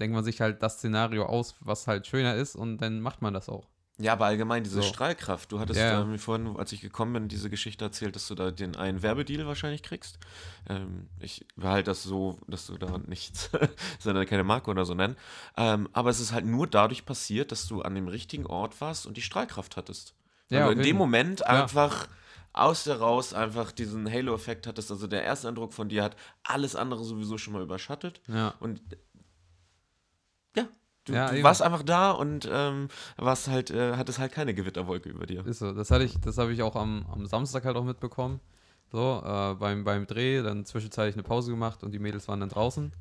[0.00, 3.34] denkt man sich halt das Szenario aus, was halt schöner ist und dann macht man
[3.34, 3.68] das auch.
[3.98, 4.88] Ja, aber allgemein diese So.
[4.88, 5.52] Strahlkraft.
[5.52, 6.04] Du hattest Ja, ja.
[6.04, 9.46] mir vorhin, als ich gekommen bin, diese Geschichte erzählt, dass du da den einen Werbedeal
[9.46, 10.18] wahrscheinlich kriegst.
[10.68, 13.50] Ähm, ich behalte das so, dass du da nichts,
[14.00, 15.16] sondern keine Marke oder so nennen.
[15.56, 19.06] Ähm, aber es ist halt nur dadurch passiert, dass du an dem richtigen Ort warst
[19.06, 20.14] und die Strahlkraft hattest.
[20.50, 21.62] Weil Ja, du in dem Moment klar.
[21.62, 22.08] einfach
[22.52, 24.90] aus der raus einfach diesen Halo-Effekt hattest.
[24.90, 28.20] Also der erste Eindruck von dir hat alles andere sowieso schon mal überschattet.
[28.28, 28.54] Ja.
[28.60, 28.96] Und ja,
[31.04, 35.08] du, Ja, du warst einfach da und ähm, warst halt, äh, hattest halt keine Gewitterwolke
[35.08, 35.46] über dir.
[35.46, 35.72] Ist so.
[35.72, 38.40] Das hatte ich, das habe ich auch am, am Samstag halt auch mitbekommen.
[38.94, 42.48] So, äh, beim, beim Dreh, dann zwischenzeitlich eine Pause gemacht und die Mädels waren dann
[42.48, 42.92] draußen.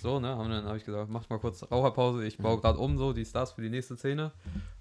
[0.00, 2.96] So, ne, haben dann habe ich gesagt, macht mal kurz Raucherpause, ich baue gerade um,
[2.96, 4.32] so, die Stars für die nächste Szene.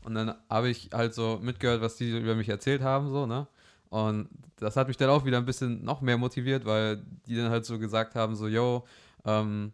[0.06, 3.48] Und dann habe ich halt so mitgehört, was die über mich erzählt haben, so, ne.
[3.90, 7.50] Und das hat mich dann auch wieder ein bisschen noch mehr motiviert, weil die dann
[7.50, 8.86] halt so gesagt haben, so, yo,
[9.26, 9.74] ähm,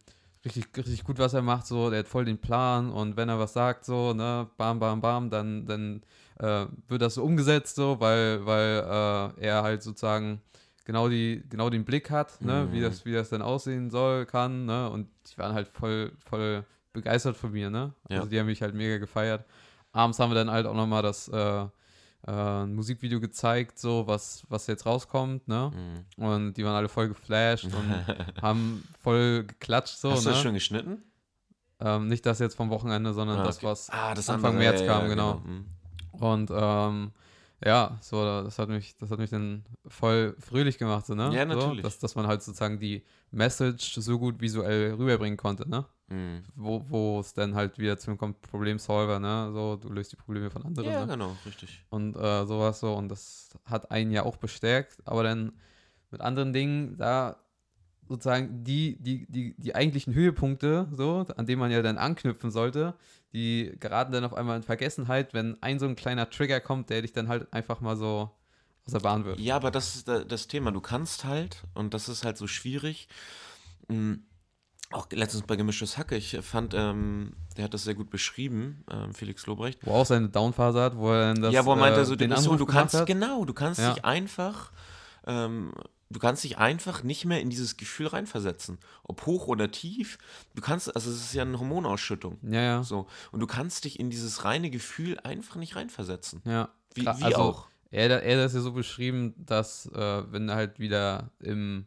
[0.56, 3.40] richtig, richtig gut, was er macht, so, der hat voll den Plan und wenn er
[3.40, 6.02] was sagt, so, ne, bam, bam, bam, dann, dann
[6.40, 10.42] äh, wird das so umgesetzt, so, weil, weil äh, er halt sozusagen
[10.86, 12.84] genau, die, genau den Blick hat, ne, wie, Mhm.
[12.84, 17.36] das, wie das dann aussehen soll, kann, ne, und die waren halt voll, voll begeistert
[17.38, 18.18] von mir, ne, Ja.
[18.18, 19.46] also die haben mich halt mega gefeiert.
[19.92, 21.66] Abends haben wir dann halt auch nochmal das äh,
[22.28, 26.24] äh, ein Musikvideo gezeigt, so, was, was jetzt rauskommt, ne, Mhm.
[26.24, 27.72] und die waren alle voll geflasht und
[28.42, 30.34] haben voll geklatscht, so, Hast du ne.
[30.36, 31.04] das schon geschnitten?
[31.80, 33.68] Ähm, nicht das jetzt vom Wochenende, sondern Ah, das, okay.
[33.68, 35.36] was ah, das Anfang andere, März kam, genau.
[35.46, 35.66] Mhm.
[36.12, 37.12] Und ähm,
[37.63, 41.34] ja, so, das hat mich, das hat mich dann voll fröhlich gemacht, so, ne?
[41.34, 41.78] Ja, natürlich.
[41.78, 45.86] So, dass, dass man halt sozusagen die Message so gut visuell rüberbringen konnte, ne?
[46.10, 46.43] Mhm.
[46.56, 49.50] Wo, es dann halt wieder zum Problemsolver, ne?
[49.54, 51.13] So, du löst die Probleme von anderen, Ja, ne?
[51.13, 51.84] genau, richtig.
[51.89, 52.93] Und äh, sowas so.
[52.93, 55.54] Und das hat einen ja auch bestärkt, aber dann
[56.12, 57.38] mit anderen Dingen, da
[58.08, 62.93] sozusagen die, die, die, die eigentlichen Höhepunkte, so, an denen man ja dann anknüpfen sollte,
[63.34, 67.02] die geraten dann auf einmal in Vergessenheit, wenn ein so ein kleiner Trigger kommt, der
[67.02, 68.32] dich dann halt einfach mal so
[68.86, 69.40] aus der Bahn wirft.
[69.40, 70.72] Ja, aber das ist da- das Thema.
[70.72, 73.08] Du kannst halt, und das ist halt so schwierig,
[73.90, 74.18] mh,
[74.92, 79.13] auch letztens bei Gemischtes Hacke, ich fand, ähm, der hat das sehr gut beschrieben, ähm,
[79.13, 79.80] Felix Lobrecht.
[79.84, 82.16] Wo auch seine Downphase hat, wo er dann das, ja, wo er meinte, äh, so,
[82.16, 83.06] den du, so, Anruf du kannst, hat.
[83.06, 83.94] genau, du kannst Ja.
[83.94, 84.72] dich einfach,
[85.26, 85.74] ähm,
[86.10, 88.78] du kannst dich einfach nicht mehr in dieses Gefühl reinversetzen.
[89.04, 90.17] Ob hoch oder tief,
[90.56, 92.38] du kannst, also es ist ja eine Hormonausschüttung.
[92.43, 92.84] Ja, ja.
[92.84, 93.08] So.
[93.32, 96.41] Und du kannst dich in dieses reine Gefühl einfach nicht reinversetzen.
[96.46, 96.70] ja.
[96.93, 97.67] Wie, wie also, auch.
[97.91, 101.86] Er, er hat das ja so beschrieben, dass äh, wenn du halt wieder im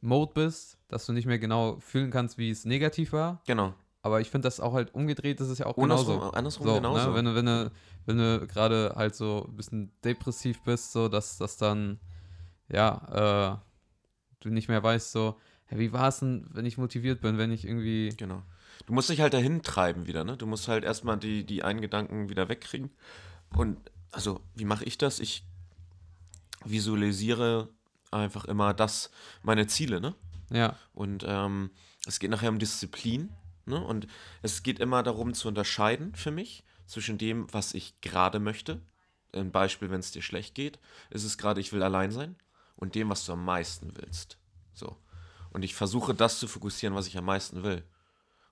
[0.00, 3.40] Mode bist, dass du nicht mehr genau fühlen kannst, wie es negativ war.
[3.46, 3.74] Genau.
[4.02, 6.32] Aber ich finde das auch halt umgedreht, das ist ja auch Andersrum, genauso.
[6.32, 7.10] andersrum So, genauso.
[7.10, 7.14] ne?
[7.14, 7.72] Wenn du, wenn du,
[8.06, 12.00] wenn du gerade halt so ein bisschen depressiv bist, so dass das dann,
[12.72, 13.58] ja, äh,
[14.40, 17.52] du nicht mehr weißt, so, hey, wie war es denn, wenn ich motiviert bin, wenn
[17.52, 18.10] ich irgendwie.
[18.16, 18.42] Genau.
[18.86, 20.36] Du musst dich halt dahin treiben wieder, ne?
[20.36, 22.90] Du musst halt erstmal die, die einen Gedanken wieder wegkriegen.
[23.54, 23.78] Und
[24.10, 25.20] also, wie mache ich das?
[25.20, 25.44] Ich
[26.64, 27.68] visualisiere
[28.10, 29.10] einfach immer das,
[29.42, 30.14] meine Ziele, ne?
[30.50, 31.70] Ja, Und ähm,
[32.06, 33.30] es geht nachher um Disziplin,
[33.66, 33.82] ne?
[33.84, 34.06] Und
[34.42, 38.82] es geht immer darum zu unterscheiden für mich zwischen dem, was ich gerade möchte.
[39.32, 40.80] Ein Beispiel, wenn es dir schlecht geht,
[41.10, 42.34] ist es gerade, ich will allein sein,
[42.80, 44.38] und dem, was du am meisten willst.
[44.72, 44.96] So.
[45.50, 47.84] Und ich versuche das zu fokussieren, was ich am meisten will.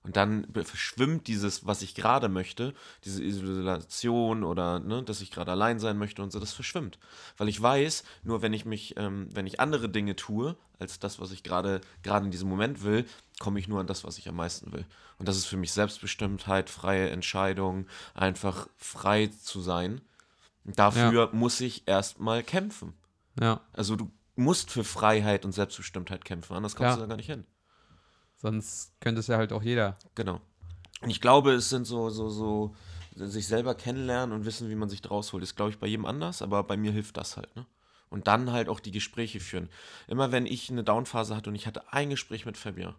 [0.01, 5.51] Und dann verschwimmt dieses, was ich gerade möchte, diese Isolation oder ne, dass ich gerade
[5.51, 6.97] allein sein möchte und so, das verschwimmt.
[7.37, 11.19] Weil ich weiß, nur wenn ich mich, ähm, wenn ich andere Dinge tue, als das,
[11.19, 13.05] was ich gerade gerade in diesem Moment will,
[13.39, 14.85] komme ich nur an das, was ich am meisten will.
[15.17, 19.99] Und das ist für mich Selbstbestimmtheit, freie Entscheidung, einfach frei zu sein.
[20.63, 22.93] Dafür muss ich erstmal kämpfen.
[23.39, 24.09] Ja, Also du
[24.39, 26.95] musst für Freiheit und Selbstbestimmtheit kämpfen, anders kommst Ja.
[26.95, 27.45] du da gar nicht hin.
[28.37, 29.97] sonst könnte es ja halt auch jeder.
[30.15, 30.39] Genau.
[31.01, 32.75] Und ich glaube, es sind so, so, so,
[33.15, 35.43] sich selber kennenlernen und wissen, wie man sich draus holt.
[35.43, 37.65] Ist, glaube ich, bei jedem anders, aber bei mir hilft das halt, ne?
[38.09, 39.69] Und dann halt auch die Gespräche führen.
[40.07, 42.95] Immer wenn ich eine Downphase hatte und ich hatte ein Gespräch mit Fabian.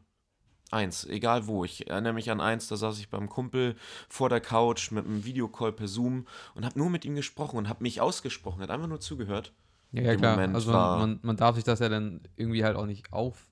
[0.70, 1.64] Eins, egal wo.
[1.64, 3.74] Ich erinnere mich an eins, da saß ich beim Kumpel
[4.08, 7.68] vor der Couch mit einem Videocall per Zoom und habe nur mit ihm gesprochen und
[7.68, 9.52] habe mich ausgesprochen, hat einfach nur zugehört.
[9.92, 10.36] Ja, ja klar.
[10.36, 13.48] Moment also man, man darf sich das ja dann irgendwie halt auch nicht auf,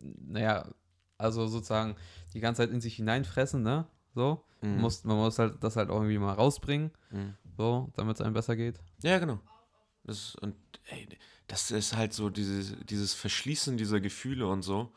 [0.00, 0.68] naja,
[1.18, 1.96] also sozusagen
[2.34, 3.86] die ganze Zeit in sich hineinfressen, ne?
[4.14, 4.44] So.
[4.60, 4.80] Man, Mhm.
[4.80, 7.34] muss, man muss halt das halt auch irgendwie mal rausbringen, Mhm.
[7.56, 8.78] so, damit es einem besser geht.
[9.02, 9.40] Ja, genau.
[10.04, 10.54] Das, und
[10.86, 11.08] ey,
[11.48, 14.92] das ist halt so dieses, dieses Verschließen dieser Gefühle und so,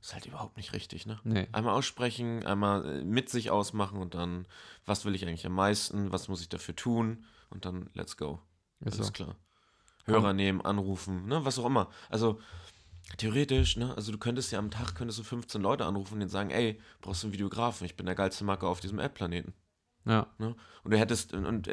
[0.00, 1.18] ist halt überhaupt nicht richtig, ne?
[1.24, 1.48] Nee.
[1.52, 4.46] Einmal aussprechen, einmal äh, mit sich ausmachen und dann,
[4.84, 8.40] was will ich eigentlich am meisten, was muss ich dafür tun und dann let's go.
[8.80, 9.12] Ist Alles so.
[9.12, 9.36] klar.
[10.06, 11.88] Hörer nehmen, anrufen, ne, was auch immer.
[12.08, 12.40] Also
[13.18, 16.30] theoretisch, ne, also du könntest ja am Tag könntest du 15 Leute anrufen und denen
[16.30, 19.52] sagen, ey, brauchst du einen Videografen, ich bin der geilste Marke auf diesem Erdplaneten.
[20.04, 20.26] Ja.
[20.38, 20.54] Ne?
[20.84, 21.70] Und du hättest, und, und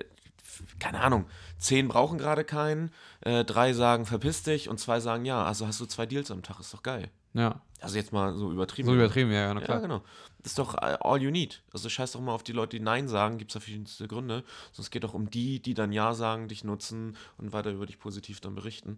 [0.79, 1.25] keine Ahnung,
[1.57, 2.91] zehn brauchen gerade keinen,
[3.21, 5.43] äh, drei sagen verpiss dich und zwei sagen ja.
[5.43, 7.09] Also hast du zwei Deals am Tag, ist doch geil.
[7.33, 7.61] Ja.
[7.81, 8.87] Also jetzt mal so übertrieben.
[8.87, 9.81] So übertrieben, ja, ja, na Ja, klar.
[9.81, 10.01] genau.
[10.41, 11.63] Das ist doch all you need.
[11.73, 14.43] Also scheiß doch mal auf die Leute, die Nein sagen, gibt es ja verschiedenste Gründe.
[14.71, 17.99] Sonst geht doch um die, die dann Ja sagen, dich nutzen und weiter über dich
[17.99, 18.97] positiv dann berichten.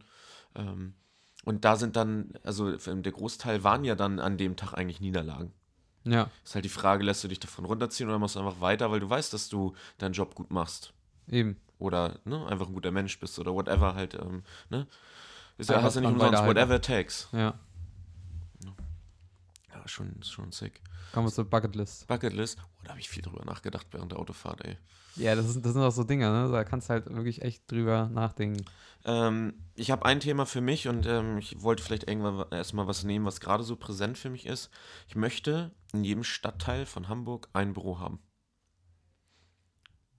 [0.55, 0.93] Ähm,
[1.45, 5.51] und da sind dann, also der Großteil waren ja dann an dem Tag eigentlich Niederlagen.
[6.03, 8.91] Ja, Ist halt die Frage, lässt du dich davon runterziehen oder machst du einfach weiter,
[8.91, 10.93] weil du weißt, dass du deinen Job gut machst.
[11.27, 11.57] eben.
[11.77, 14.87] Oder ne, einfach ein guter Mensch bist oder whatever halt, ähm, ne?
[15.57, 17.27] Ist ja, hast ja nicht umsonst, whatever it takes.
[17.33, 17.55] Ja.
[19.85, 20.81] Ja, schon, schon sick.
[21.13, 22.07] Kommen wir zur Bucketlist.
[22.07, 24.77] Bucketlist, oh, da habe ich viel drüber nachgedacht während der Autofahrt, ey.
[25.15, 26.51] Ja, das, ist, das sind auch so Dinge, ne?
[26.51, 28.65] Da kannst du halt wirklich echt drüber nachdenken.
[29.05, 32.87] Ähm, ich habe ein Thema für mich und ähm, ich wollte vielleicht irgendwann wa- erstmal
[32.87, 34.71] was nehmen, was gerade so präsent für mich ist.
[35.07, 38.19] Ich möchte in jedem Stadtteil von Hamburg ein Büro haben.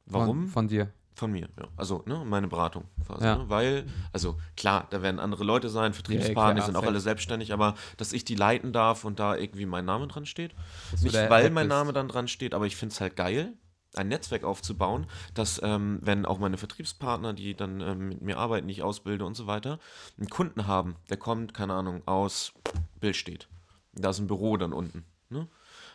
[0.07, 0.43] Warum?
[0.45, 0.93] Von, von dir.
[1.17, 1.69] Von mir, ja.
[1.79, 3.25] Also, ne, meine Beratung quasi.
[3.25, 3.39] Ja.
[3.39, 3.49] Ne?
[3.49, 7.75] Weil, also klar, da werden andere Leute sein, Vertriebspartner, die sind auch alle selbstständig, aber
[7.97, 10.55] dass ich die leiten darf und da irgendwie mein Name dran steht.
[11.01, 11.67] Nicht, weil mein.
[11.67, 13.55] Name dann dran steht, aber ich finde es halt geil,
[13.95, 18.69] ein Netzwerk aufzubauen, dass, ähm, wenn auch meine Vertriebspartner, die dann ähm, mit mir arbeiten,
[18.69, 19.79] die ich ausbilde und so weiter,
[20.19, 22.53] einen Kunden haben, der kommt, keine Ahnung, aus
[23.01, 23.49] Billstedt.
[23.95, 25.05] Da ist ein Büro dann unten.
[25.31, 25.49] Ne?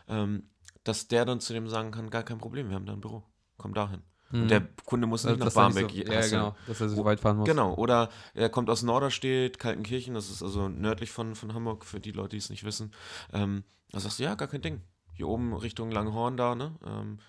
[0.07, 0.49] Ähm,
[0.84, 3.23] dass der dann zu dem sagen kann, gar kein Problem, wir haben da ein Büro,
[3.57, 4.01] komm dahin.
[4.31, 7.05] Und der Kunde muss nicht nach er nicht Barmbek so, ja, genau, dass er so
[7.05, 7.47] weit fahren muss.
[7.47, 11.99] Genau, oder er kommt aus Norderstedt, Kaltenkirchen, das ist also nördlich von, von Hamburg, für
[11.99, 12.93] die Leute, die es nicht wissen.
[13.33, 14.81] Ähm, da sagst du, ja, gar kein Ding.
[15.13, 16.73] Hier oben Richtung Langhorn da, ne?
[16.85, 17.19] Ähm,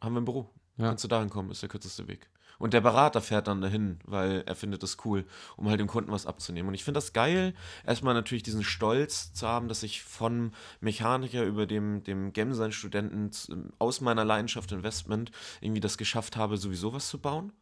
[0.00, 0.50] haben wir ein Büro.
[0.76, 0.88] Ja.
[0.88, 2.28] Kannst du dahin kommen, ist der kürzeste Weg.
[2.64, 5.26] Und der Berater fährt dann dahin, weil er findet das cool,
[5.58, 6.68] um halt dem Kunden was abzunehmen.
[6.68, 7.52] Und ich finde das geil,
[7.86, 13.54] erstmal natürlich diesen Stolz zu haben, dass ich von Mechaniker über dem, dem Gemsein-Studenten z-
[13.78, 17.52] aus meiner Leidenschaft Investment irgendwie das geschafft habe, sowieso was zu bauen.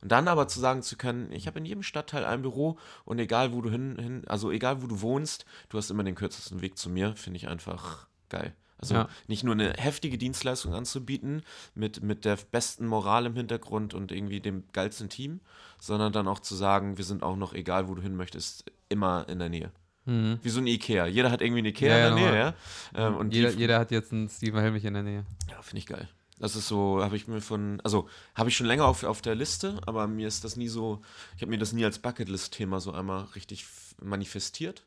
[0.00, 3.18] Und dann aber zu sagen zu können, ich habe in jedem Stadtteil ein Büro und
[3.18, 6.62] egal wo du hin, hin, also egal wo du wohnst, du hast immer den kürzesten
[6.62, 8.54] Weg zu mir, finde ich einfach geil.
[8.78, 9.08] Also Ja.
[9.26, 11.42] nicht nur eine heftige Dienstleistung anzubieten
[11.74, 15.40] mit, mit der besten Moral im Hintergrund und irgendwie dem geilsten Team,
[15.80, 19.26] sondern dann auch zu sagen, wir sind auch noch, egal wo du hin möchtest, immer
[19.28, 19.70] in der Nähe.
[20.04, 20.38] Mhm.
[20.42, 21.06] Wie so ein Ikea.
[21.06, 22.54] Jeder hat irgendwie ein Ikea Ja, ja, in der Nähe, normal.
[22.94, 23.06] ja.
[23.08, 25.24] Ähm, und jeder, jeder hat jetzt einen Steven Helmich in der Nähe.
[25.50, 26.08] ja, finde ich geil.
[26.38, 29.34] Das ist so, habe ich mir von, also habe ich schon länger auf, auf der
[29.34, 31.00] Liste, aber mir ist das nie so,
[31.34, 33.64] ich habe mir das nie als Bucketlist-Thema so einmal richtig
[34.02, 34.82] manifestiert.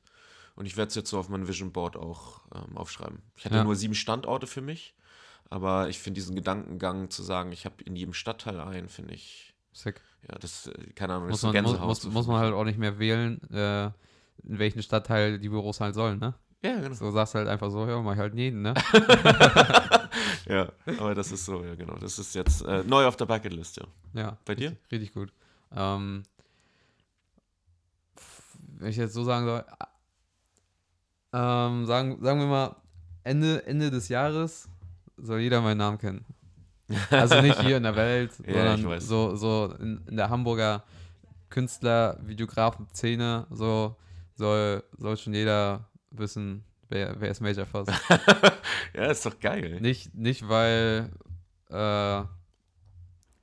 [0.60, 3.22] Und ich werde es jetzt so auf mein Vision Board auch ähm, aufschreiben.
[3.38, 3.64] Ich hatte Ja.
[3.64, 4.94] nur sieben Standorte für mich,
[5.50, 9.54] aber ich finde diesen Gedankengang zu sagen, ich habe in jedem Stadtteil einen, finde ich,
[9.72, 10.02] Sick.
[10.30, 12.54] ja, das, äh, keine Ahnung, das Muss ist so man, muss, muss, muss man halt
[12.54, 13.86] auch nicht mehr wählen, äh,
[14.44, 16.34] in welchen Stadtteil die Büros halt sollen, ne?
[16.62, 16.94] Ja, genau.
[16.94, 18.74] So sagst halt einfach so, ja, mach ich halt jeden, ne?
[20.46, 21.96] Ja, aber das ist so, ja, genau.
[22.00, 23.86] Das ist jetzt äh, neu auf der Bucketlist, ja.
[24.14, 24.38] Ja.
[24.44, 24.72] Bei dir?
[24.72, 25.32] Richtig, richtig gut.
[25.74, 26.24] Ähm,
[28.78, 29.64] wenn ich jetzt so sagen soll,
[31.34, 32.76] ähm, sagen, sagen wir mal,
[33.24, 34.70] Ende, Ende des Jahres
[35.18, 36.26] soll jeder meinen Namen kennen.
[37.12, 40.84] Also nicht hier in der Welt, Ja, sondern so, so in, in der Hamburger
[41.50, 43.96] Künstler, Videografen-Szene, so
[44.36, 47.88] soll, soll schon jeder wissen, wer, wer ist Major Foss.
[48.96, 49.80] Ja, ist doch geil.
[49.82, 51.12] nicht, nicht weil,
[51.70, 52.22] äh,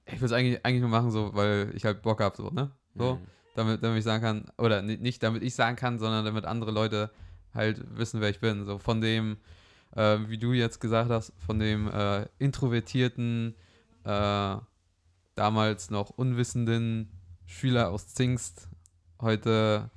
[0.07, 2.71] ich will es eigentlich, eigentlich nur machen, so, weil ich halt Bock habe, so, ne?
[2.97, 3.27] So, Mhm.
[3.55, 6.71] damit, damit ich sagen kann, oder ni- nicht damit ich sagen kann, sondern damit andere
[6.73, 7.11] Leute
[7.57, 8.65] halt wissen, wer ich bin.
[8.65, 9.37] So von dem,
[9.93, 13.55] äh, wie du jetzt gesagt hast, von dem äh, introvertierten,
[14.05, 14.57] äh,
[15.35, 17.11] damals noch unwissenden
[17.47, 18.69] Schüler aus Zingst,
[19.21, 19.91] heute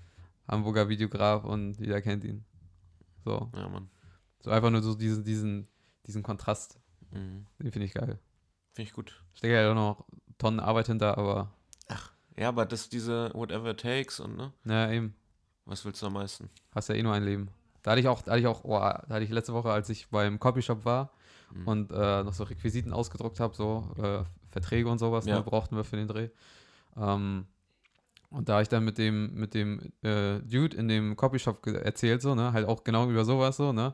[0.48, 2.44] Hamburger Videograf und jeder kennt ihn.
[3.24, 3.90] So, Ja, Mann.
[4.42, 5.68] so einfach nur so diesen, diesen,
[6.08, 6.80] diesen Kontrast,
[7.12, 7.46] Mhm.
[7.60, 8.20] den finde ich geil.
[8.74, 9.24] Finde ich gut.
[9.34, 10.06] Steckt ja auch noch
[10.38, 11.52] Tonnen Arbeit hinter, aber
[12.38, 14.54] Ja, aber das diese Whatever takes und ne?
[14.64, 15.16] naja, eben.
[15.70, 16.50] Was willst du am meisten?
[16.74, 17.50] Hast ja eh nur ein Leben.
[17.84, 19.88] Da hatte ich auch, da hatte ich auch, oh, da hatte ich letzte Woche, als
[19.90, 21.12] ich beim Copyshop war
[21.52, 21.68] Mhm.
[21.68, 25.38] und äh, noch so Requisiten ausgedruckt habe, so äh, Verträge und sowas, Ja.
[25.38, 26.30] ne, brauchten wir für den Dreh.
[26.98, 27.46] Ähm,
[28.32, 32.22] und da habe ich dann mit dem, mit dem äh, Dude in dem Copyshop erzählt,
[32.22, 33.94] so, ne, halt auch genau über sowas, so, ne,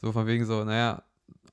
[0.00, 1.02] so von wegen so, naja,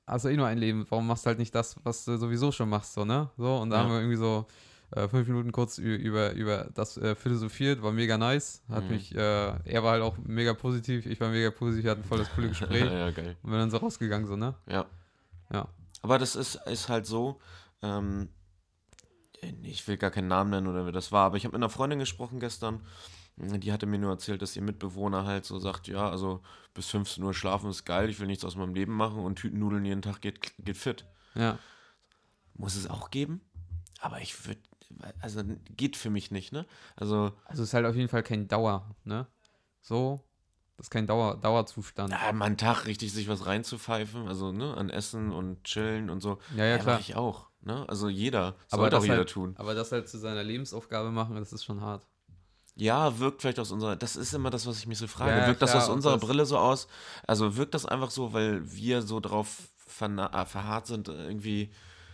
[0.06, 2.52] hast du eh nur ein Leben, warum machst du halt nicht das, was du sowieso
[2.52, 3.82] schon machst, so, ne, so, und da Ja.
[3.82, 4.46] haben wir irgendwie so
[4.92, 8.90] äh, fünf Minuten kurz über, über das äh, philosophiert, war mega nice, hat Mhm.
[8.90, 12.18] mich, äh, er war halt auch mega positiv, ich war mega positiv, wir hatten voll
[12.18, 13.36] das coole Gespräch ja, geil.
[13.42, 14.86] und wir dann so rausgegangen, so, ne, Ja.
[15.52, 15.68] Ja.
[16.02, 17.40] Aber das ist, ist halt so,
[17.82, 18.28] ähm,
[19.62, 21.70] ich will gar keinen Namen nennen oder wer das war, aber ich habe mit einer
[21.70, 22.80] Freundin gesprochen gestern,
[23.36, 26.42] die hatte mir nur erzählt, dass ihr Mitbewohner halt so sagt, ja, also
[26.74, 29.84] bis 15 Uhr schlafen ist geil, ich will nichts aus meinem Leben machen und Tütennudeln
[29.84, 31.06] jeden Tag geht, geht fit.
[31.34, 31.58] ja,
[32.54, 33.40] Muss es auch geben,
[34.00, 34.60] aber ich würde,
[35.20, 35.42] also
[35.76, 36.66] geht für mich nicht, ne?
[36.96, 39.26] Also, also es ist halt auf jeden Fall kein Dauer, ne,
[39.80, 40.20] so,
[40.76, 42.10] das ist kein Dauer, Dauerzustand.
[42.12, 46.20] ja, mal einen Tag richtig sich was reinzupfeifen, also, ne, an Essen und chillen und
[46.20, 46.38] so.
[46.56, 46.94] Ja, ja, klar.
[46.96, 47.84] mach ich auch, ne?
[47.88, 49.54] Also jeder, Aber sollte auch das jeder halt- tun.
[49.58, 52.06] Aber das halt zu seiner Lebensaufgabe machen, das ist schon hart.
[52.76, 55.32] Ja, wirkt vielleicht aus unserer, das ist immer das, was ich mich so frage.
[55.32, 56.88] Ja, ja, wirkt das klar, aus und unserer das- Brille so aus?
[57.26, 59.68] Also wirkt das einfach so, weil wir so drauf
[60.00, 61.70] äh, verharrt sind, irgendwie,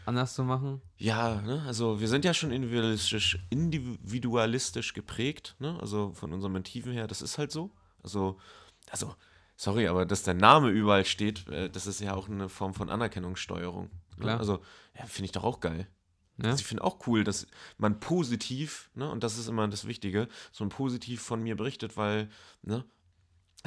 [0.07, 0.81] Anders zu machen?
[0.97, 1.63] ja, ne?
[1.67, 5.79] Also wir sind ja schon individualistisch, individualistisch geprägt, ne?
[5.81, 7.73] Also von unseren Motiven her, das ist halt so.
[8.03, 8.39] Also,
[8.91, 9.15] also,
[9.57, 12.89] sorry, aber dass der Name überall steht, äh, das ist ja auch eine Form von
[12.89, 13.91] Anerkennungssteuerung.
[14.17, 14.21] Ne?
[14.21, 14.39] Klar.
[14.39, 14.61] Also,
[14.97, 15.89] ja, finde ich doch auch geil.
[16.37, 16.49] Ne?
[16.49, 17.47] Also ich finde auch cool, dass
[17.79, 21.97] man positiv, ne, und das ist immer das Wichtige, so ein positiv von mir berichtet,
[21.97, 22.29] weil,
[22.63, 22.85] ne,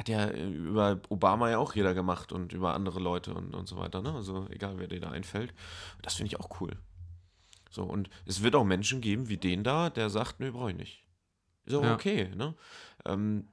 [0.00, 3.68] hat ja äh, über Obama ja auch jeder gemacht und über andere Leute und, und
[3.68, 4.12] so weiter, ne?
[4.14, 5.54] Also egal, wer dir da einfällt.
[6.02, 6.76] Das finde ich auch cool.
[7.70, 10.76] So, und es wird auch Menschen geben wie den da, der sagt, nö, brauche ich
[10.76, 11.06] nicht.
[11.66, 11.94] Ist auch Ja.
[11.94, 12.54] okay, ne?
[13.04, 13.48] Ähm,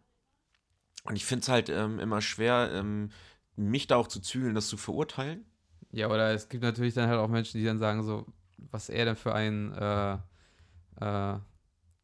[1.03, 3.11] und ich finde es halt ähm, immer schwer, ähm,
[3.55, 5.45] mich da auch zu zügeln, das zu verurteilen.
[5.91, 8.25] Ja, oder es gibt natürlich dann halt auch Menschen, die dann sagen so,
[8.57, 10.17] was er denn für ein äh,
[10.99, 11.39] äh,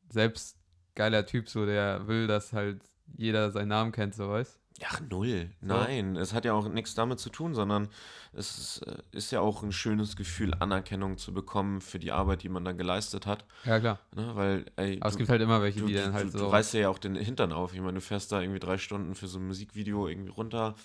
[0.09, 0.57] selbst
[0.95, 2.81] geiler Typ, so der will, dass halt
[3.15, 5.49] jeder seinen Namen kennt, so weißt Ach, null.
[5.61, 7.89] Nein, es hat ja auch nichts damit zu tun, sondern
[8.33, 12.43] es ist, äh, ist ja auch ein schönes Gefühl, Anerkennung zu bekommen für die Arbeit,
[12.43, 13.45] die man dann geleistet hat.
[13.65, 13.99] Ja, klar.
[14.15, 14.31] Ne?
[14.33, 16.37] Weil, ey, Aber es du, gibt halt immer welche, du, die dann halt du, so.
[16.39, 17.73] du reißt ja auch den Hintern auf.
[17.73, 20.75] Ich meine, du fährst da irgendwie drei Stunden für so ein Musikvideo irgendwie runter,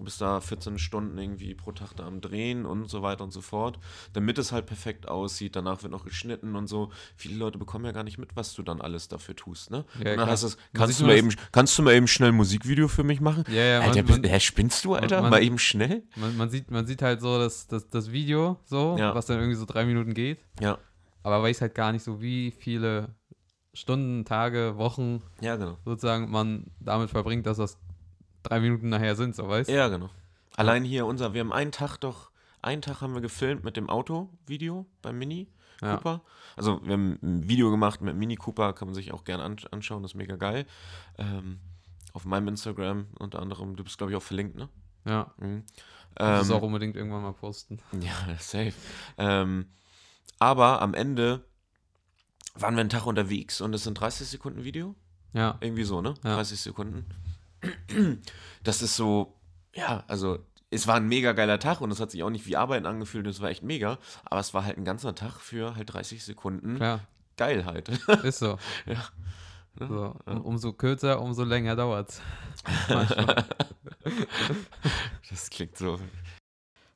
[0.00, 3.40] bist da 14 Stunden irgendwie pro Tag da am Drehen und so weiter und so
[3.40, 3.78] fort,
[4.12, 5.56] damit es halt perfekt aussieht.
[5.56, 6.90] Danach wird noch geschnitten und so.
[7.16, 9.84] Viele Leute bekommen ja gar nicht mit, was du dann alles dafür tust, ne?
[9.94, 10.26] Ja, und dann klar.
[10.28, 13.20] heißt es, kannst du, mal eben, kannst du mal eben schnell ein Musikvideo für mich
[13.20, 13.44] machen?
[13.48, 15.20] ja, ja, Alter, man, man, spinnst du, Alter?
[15.22, 16.02] man- mal eben schnell?
[16.16, 19.14] man, man, sieht, man sieht halt so das, das, das Video, so, Ja.
[19.14, 20.38] was dann irgendwie so drei Minuten geht.
[20.60, 20.78] Ja.
[21.22, 23.14] Aber weiß halt gar nicht so, wie viele
[23.74, 25.76] Stunden, Tage, Wochen Ja, genau.
[25.84, 27.78] sozusagen man damit verbringt, dass das
[28.42, 30.10] drei Minuten nachher sind, so weißt Ja, genau.
[30.56, 32.30] Allein hier unser, wir haben einen Tag doch,
[32.62, 35.48] einen Tag haben wir gefilmt mit dem Auto-Video beim Mini
[35.80, 35.96] Ja.
[35.96, 36.22] Cooper.
[36.56, 39.66] Also wir haben ein Video gemacht mit Mini Cooper, kann man sich auch gerne ansch-
[39.70, 40.66] anschauen, das ist mega geil.
[41.18, 41.60] Ähm,
[42.12, 44.68] auf meinem Instagram unter anderem, du bist glaube ich auch verlinkt, ne?
[45.06, 45.32] Ja.
[45.38, 45.64] Mhm.
[46.18, 47.78] Ähm, auch unbedingt irgendwann mal posten.
[48.00, 48.72] Ja, safe.
[49.16, 49.66] Ähm,
[50.40, 51.44] aber am Ende
[52.56, 54.96] waren wir einen Tag unterwegs und es sind 30 Sekunden Video.
[55.32, 55.56] Ja.
[55.60, 56.14] Irgendwie so, ne?
[56.24, 56.34] Ja.
[56.34, 57.06] 30 Sekunden.
[58.62, 59.34] Das ist so,
[59.74, 60.38] ja, also
[60.70, 63.26] es war ein mega geiler Tag und es hat sich auch nicht wie Arbeiten angefühlt,
[63.26, 66.76] es war echt mega, aber es war halt ein ganzer Tag für halt 30 Sekunden
[66.76, 67.00] Klar,
[67.36, 67.88] Geilheit.
[68.22, 68.58] ist so.
[68.86, 69.04] Ja.
[69.78, 70.14] so.
[70.26, 72.20] Um, umso kürzer, umso länger dauert's.
[72.88, 73.44] Manchmal.
[75.28, 76.00] Das klingt so.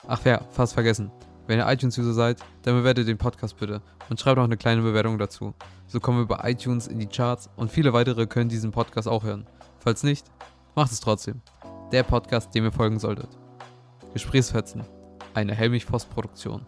[0.09, 1.13] Ach ja, fast vergessen.
[1.47, 5.19] Wenn ihr iTunes-User seid, dann bewertet den Podcast bitte und schreibt noch eine kleine Bewertung
[5.19, 5.55] dazu.
[5.87, 9.23] So kommen wir bei iTunes in die Charts und viele weitere können diesen Podcast auch
[9.23, 9.47] hören.
[9.79, 10.27] Falls nicht,
[10.75, 11.41] macht es trotzdem.
[11.93, 13.29] Der Podcast, dem ihr folgen solltet.
[14.13, 14.85] Gesprächsfetzen.
[15.35, 16.67] Eine Helmich-Post-Produktion.